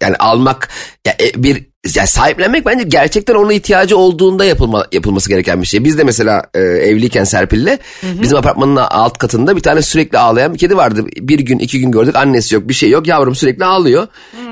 [0.00, 0.68] yani almak
[1.06, 5.84] ya e, bir yani sahiplenmek bence gerçekten ona ihtiyacı olduğunda yapılma, yapılması gereken bir şey.
[5.84, 10.58] Biz de mesela e, evliyken Serpil'le bizim apartmanın alt katında bir tane sürekli ağlayan bir
[10.58, 11.06] kedi vardı.
[11.16, 14.06] Bir gün iki gün gördük annesi yok bir şey yok yavrum sürekli ağlıyor.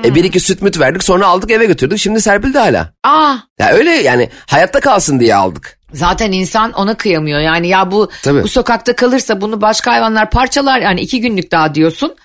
[0.05, 1.99] E, bir iki süt müt verdik sonra aldık eve götürdük.
[1.99, 2.93] Şimdi Serpil de hala.
[3.03, 5.77] Aa Ya öyle yani hayatta kalsın diye aldık.
[5.93, 7.39] Zaten insan ona kıyamıyor.
[7.39, 8.43] Yani ya bu Tabii.
[8.43, 10.79] bu sokakta kalırsa bunu başka hayvanlar parçalar.
[10.79, 12.15] Yani iki günlük daha diyorsun.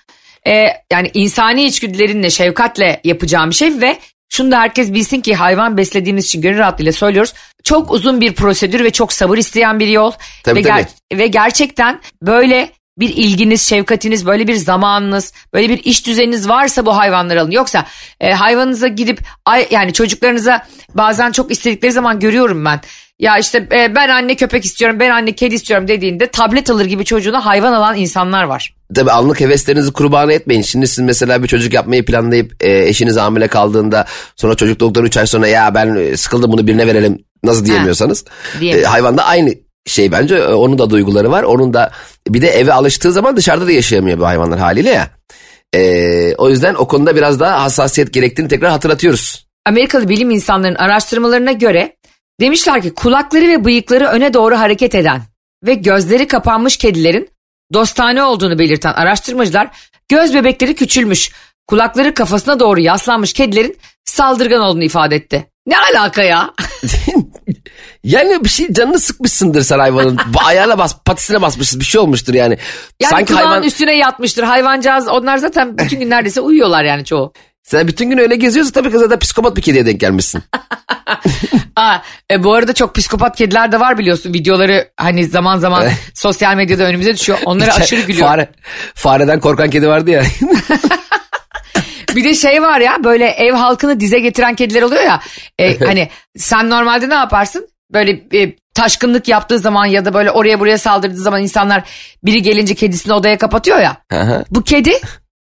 [0.47, 3.97] Ee, yani insani içgüdülerinle, şefkatle yapacağım bir şey ve
[4.29, 7.33] şunu da herkes bilsin ki hayvan beslediğimiz için gönül rahatlığıyla söylüyoruz.
[7.63, 10.11] Çok uzun bir prosedür ve çok sabır isteyen bir yol.
[10.43, 11.19] Tabii, ve, tabii.
[11.19, 16.97] ve gerçekten böyle bir ilginiz, şefkatiniz, böyle bir zamanınız, böyle bir iş düzeniniz varsa bu
[16.97, 17.51] hayvanları alın.
[17.51, 17.85] Yoksa
[18.19, 22.81] e, hayvanınıza gidip ay, yani çocuklarınıza bazen çok istedikleri zaman görüyorum ben.
[23.19, 27.05] Ya işte e, ben anne köpek istiyorum, ben anne kedi istiyorum dediğinde tablet alır gibi
[27.05, 28.75] çocuğuna hayvan alan insanlar var.
[28.95, 30.61] Tabii anlık heveslerinizi kurban etmeyin.
[30.61, 35.17] Şimdi siz mesela bir çocuk yapmayı planlayıp e, eşiniz hamile kaldığında sonra çocuk doktor 3
[35.17, 38.25] ay sonra ya ben e, sıkıldım bunu birine verelim nasıl diyemiyorsanız.
[38.59, 38.85] diyemiyor.
[38.85, 39.53] E, hayvanda aynı
[39.85, 41.43] şey bence E, onun da duyguları var.
[41.43, 41.91] Onun da
[42.27, 45.09] bir de eve alıştığı zaman dışarıda da yaşayamıyor bu hayvanlar haliyle ya.
[45.75, 49.47] E, o yüzden o konuda biraz daha hassasiyet gerektiğini tekrar hatırlatıyoruz.
[49.65, 51.96] Amerikalı bilim insanlarının araştırmalarına göre
[52.41, 55.21] demişler ki kulakları ve bıyıkları öne doğru hareket eden
[55.63, 57.29] ve gözleri kapanmış kedilerin
[57.73, 59.69] dostane olduğunu belirten araştırmacılar
[60.09, 61.31] göz bebekleri küçülmüş,
[61.67, 65.47] kulakları kafasına doğru yaslanmış kedilerin saldırgan olduğunu ifade etti.
[65.67, 66.53] Ne alaka ya?
[68.03, 70.17] Yani bir şey canını sıkmışsındır sen hayvanın.
[70.45, 72.57] Ayağına bas, patisine basmışsın bir şey olmuştur yani.
[72.99, 75.07] Yani Sanki kulağın hayvan üstüne yatmıştır hayvancağız.
[75.07, 77.33] Onlar zaten bütün gün neredeyse uyuyorlar yani çoğu.
[77.67, 80.43] Sen bütün gün öyle geziyorsun tabii ki zaten psikopat bir kediye denk gelmişsin.
[81.75, 81.97] Aa,
[82.31, 84.33] e, bu arada çok psikopat kediler de var biliyorsun.
[84.33, 87.39] Videoları hani zaman zaman sosyal medyada önümüze düşüyor.
[87.45, 88.29] Onlara aşırı gülüyorum.
[88.29, 88.49] Fare,
[88.93, 90.23] fareden korkan kedi vardı ya.
[92.15, 95.21] Bir de şey var ya böyle ev halkını dize getiren kediler oluyor ya.
[95.59, 97.67] E, hani sen normalde ne yaparsın?
[97.93, 101.83] Böyle e, taşkınlık yaptığı zaman ya da böyle oraya buraya saldırdığı zaman insanlar
[102.23, 103.97] biri gelince kedisini odaya kapatıyor ya.
[104.51, 104.93] Bu kedi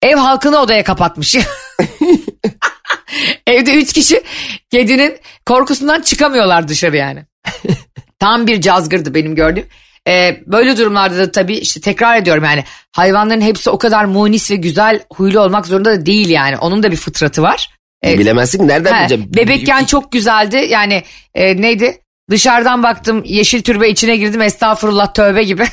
[0.02, 1.36] ev halkını odaya kapatmış.
[3.46, 4.22] Evde üç kişi
[4.70, 7.24] kedinin korkusundan çıkamıyorlar dışarı yani.
[8.18, 9.66] Tam bir cazgırdı benim gördüğüm.
[10.08, 14.56] Ee, böyle durumlarda da tabii işte tekrar ediyorum yani hayvanların hepsi o kadar munis ve
[14.56, 16.56] güzel huylu olmak zorunda da değil yani.
[16.56, 17.70] Onun da bir fıtratı var.
[18.02, 18.18] Evet.
[18.18, 19.24] Bilemezsin nereden He, bileceğim.
[19.34, 21.02] bebekken çok güzeldi yani
[21.34, 21.98] e, neydi?
[22.30, 25.64] Dışarıdan baktım yeşil türbe içine girdim estağfurullah tövbe gibi.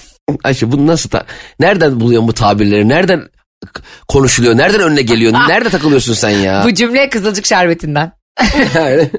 [0.44, 1.26] Ayşe bu nasıl ta-
[1.60, 2.90] nereden buluyorsun bu tabirleri?
[2.90, 3.30] Nereden
[4.08, 4.58] konuşuluyor?
[4.58, 5.34] Nereden önüne geliyor?
[5.48, 6.64] Nerede takılıyorsun sen ya?
[6.66, 8.12] Bu cümle kızılcık şerbetinden.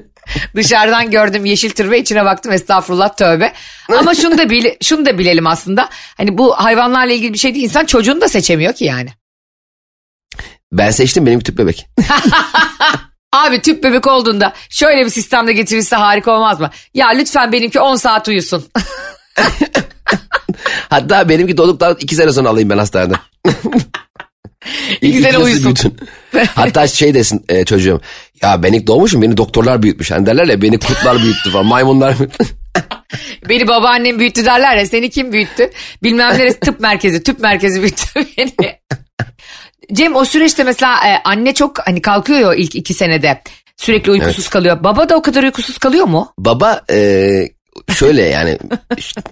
[0.55, 3.53] Dışarıdan gördüm yeşil türbe içine baktım estağfurullah tövbe.
[3.97, 5.89] Ama şunu da bile, şunu da bilelim aslında.
[6.17, 7.63] Hani bu hayvanlarla ilgili bir şey değil.
[7.65, 9.09] İnsan çocuğunu da seçemiyor ki yani.
[10.71, 11.87] ben seçtim benim tüp bebek.
[13.31, 16.69] Abi tüp bebek olduğunda şöyle bir sistemde getirirse harika olmaz mı?
[16.93, 18.65] Ya lütfen benimki 10 saat uyusun.
[20.89, 23.17] Hatta benimki doğduktan iki sene sonra alayım ben hastaneden.
[25.03, 25.97] Nasıl uyusun.
[26.55, 28.01] Hatta şey desin e, çocuğum.
[28.41, 30.11] Ya ben ilk doğmuşum beni doktorlar büyütmüş.
[30.11, 32.15] Hani derler ya beni kurtlar büyüttü falan maymunlar.
[33.49, 35.71] Beni babaannem büyüttü derler ya seni kim büyüttü?
[36.03, 38.05] Bilmem neresi tıp merkezi tüp merkezi büyüttü
[38.37, 38.75] beni.
[39.93, 43.41] Cem o süreçte mesela e, anne çok hani kalkıyor ya ilk iki senede.
[43.77, 44.83] Sürekli uykusuz kalıyor.
[44.83, 46.33] Baba da o kadar uykusuz kalıyor mu?
[46.37, 47.49] Baba e,
[47.93, 48.57] şöyle yani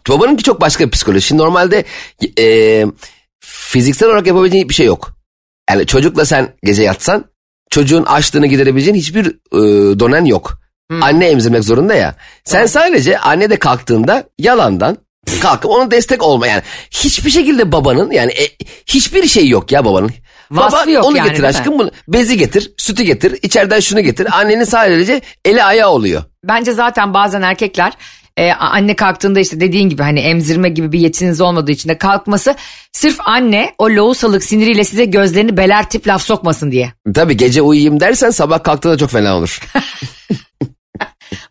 [0.10, 1.22] babanınki çok başka bir psikoloji.
[1.22, 1.84] Şimdi normalde
[2.39, 2.86] e,
[3.39, 5.15] fiziksel olarak yapabileceğin bir şey yok.
[5.69, 7.26] Yani çocukla sen gece yatsan
[7.69, 10.60] çocuğun açlığını giderebileceğin hiçbir e, donen yok.
[11.02, 12.15] Anne emzirmek zorunda ya.
[12.43, 14.97] Sen sadece anne de kalktığında yalandan
[15.41, 16.62] kalkıp ona destek olma yani.
[16.91, 18.47] Hiçbir şekilde babanın yani e,
[18.86, 20.11] hiçbir şey yok ya babanın.
[20.51, 21.91] Vasfı Baba yok onu yani, getir aşkım bunu.
[22.07, 24.28] Bezi getir, sütü getir, içeriden şunu getir.
[24.39, 26.24] Annenin sadece eli ayağı oluyor.
[26.43, 27.93] Bence zaten bazen erkekler
[28.38, 32.56] e, anne kalktığında işte dediğin gibi hani emzirme gibi bir yetiniz olmadığı için de kalkması
[32.92, 36.94] sırf anne o lohusalık siniriyle size gözlerini belertip laf sokmasın diye.
[37.14, 39.60] Tabii gece uyuyayım dersen sabah kalktığında çok fena olur.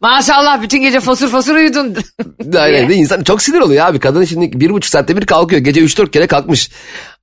[0.00, 1.96] Maşallah bütün gece fosur fosur uyudun.
[2.58, 3.98] Aynen de insan çok sinir oluyor abi.
[3.98, 5.62] Kadın şimdi bir buçuk saatte bir kalkıyor.
[5.62, 6.70] Gece üç dört kere kalkmış.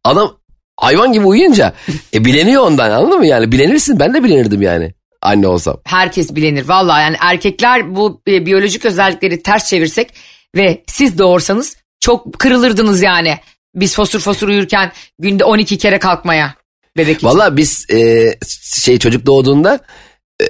[0.04, 0.38] Adam
[0.78, 1.74] hayvan gibi uyuyunca
[2.14, 3.52] e, bileniyor ondan anladın mı yani?
[3.52, 5.78] Bilenirsin ben de bilenirdim yani anne olsam.
[5.84, 10.14] Herkes bilenir vallahi yani erkekler bu e, biyolojik özellikleri ters çevirsek
[10.56, 13.38] ve siz doğursanız çok kırılırdınız yani.
[13.76, 16.56] Biz fosur fosur uyurken günde 12 kere kalkmaya
[16.98, 17.28] bebek için.
[17.28, 18.30] Valla biz e,
[18.62, 19.80] şey çocuk doğduğunda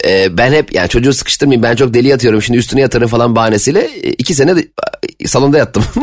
[0.05, 3.81] e, ben hep yani çocuğu sıkıştırmayayım ben çok deli yatıyorum şimdi üstüne yatarım falan bahanesiyle
[3.81, 4.67] e, iki sene de,
[5.19, 5.85] e, salonda yattım.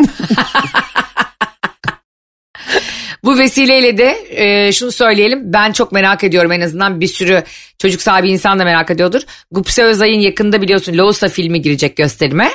[3.27, 5.53] Bu vesileyle de e, şunu söyleyelim.
[5.53, 7.43] Ben çok merak ediyorum en azından bir sürü
[7.79, 9.21] çocuk sahibi insan da merak ediyordur.
[9.51, 12.51] Gupse Özay'ın yakında biliyorsun Loğusa filmi girecek gösterime.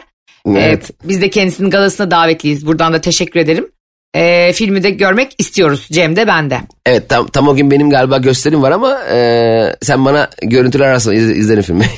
[0.47, 0.91] evet.
[0.91, 2.65] E, biz de kendisinin galasına davetliyiz.
[2.65, 3.67] Buradan da teşekkür ederim.
[4.15, 5.88] E, filmi de görmek istiyoruz.
[5.91, 6.59] Cem de ben de.
[6.86, 11.13] Evet tam, tam o gün benim galiba gösterim var ama e, sen bana görüntüler arasında
[11.13, 11.86] iz, izlerim filmi.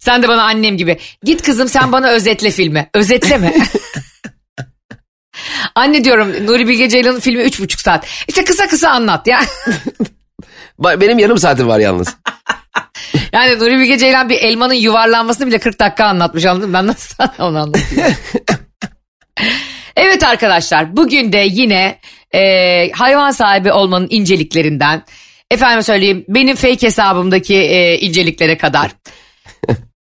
[0.00, 0.98] sen de bana annem gibi.
[1.22, 2.90] Git kızım sen bana özetle filmi.
[2.94, 3.54] Özetleme.
[5.74, 8.06] Anne diyorum Nuri Bilge Ceylan'ın filmi üç buçuk saat.
[8.28, 9.40] İşte kısa kısa anlat ya.
[10.78, 12.16] Benim yarım saatim var yalnız.
[13.32, 16.72] Yani Nuri Bilge Ceylan bir elmanın yuvarlanmasını bile 40 dakika anlatmış anladın?
[16.72, 18.16] Ben nasıl sana onu anlatayım?
[19.96, 21.98] evet arkadaşlar bugün de yine
[22.34, 25.02] e, hayvan sahibi olmanın inceliklerinden
[25.50, 28.90] efendim söyleyeyim benim fake hesabımdaki e, inceliklere kadar.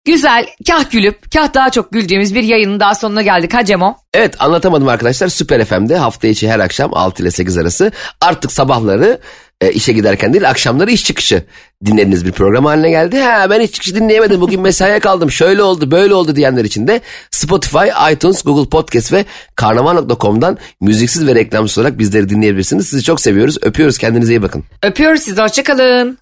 [0.04, 3.96] Güzel kah gülüp kah daha çok güldüğümüz bir yayının daha sonuna geldik ha Cemo?
[4.14, 9.20] Evet anlatamadım arkadaşlar Süper FM'de hafta içi her akşam 6 ile 8 arası artık sabahları
[9.60, 11.44] e, işe giderken değil akşamları iş çıkışı
[11.84, 13.20] dinlediğiniz bir program haline geldi.
[13.20, 17.00] Ha ben iş çıkışı dinleyemedim bugün mesaiye kaldım şöyle oldu böyle oldu diyenler için de
[17.30, 19.24] Spotify, iTunes, Google Podcast ve
[19.56, 22.88] karnaval.com'dan müziksiz ve reklamsız olarak bizleri dinleyebilirsiniz.
[22.88, 24.64] Sizi çok seviyoruz öpüyoruz kendinize iyi bakın.
[24.82, 26.18] Öpüyoruz sizi hoşçakalın.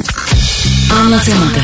[1.00, 1.62] Anlatamadım.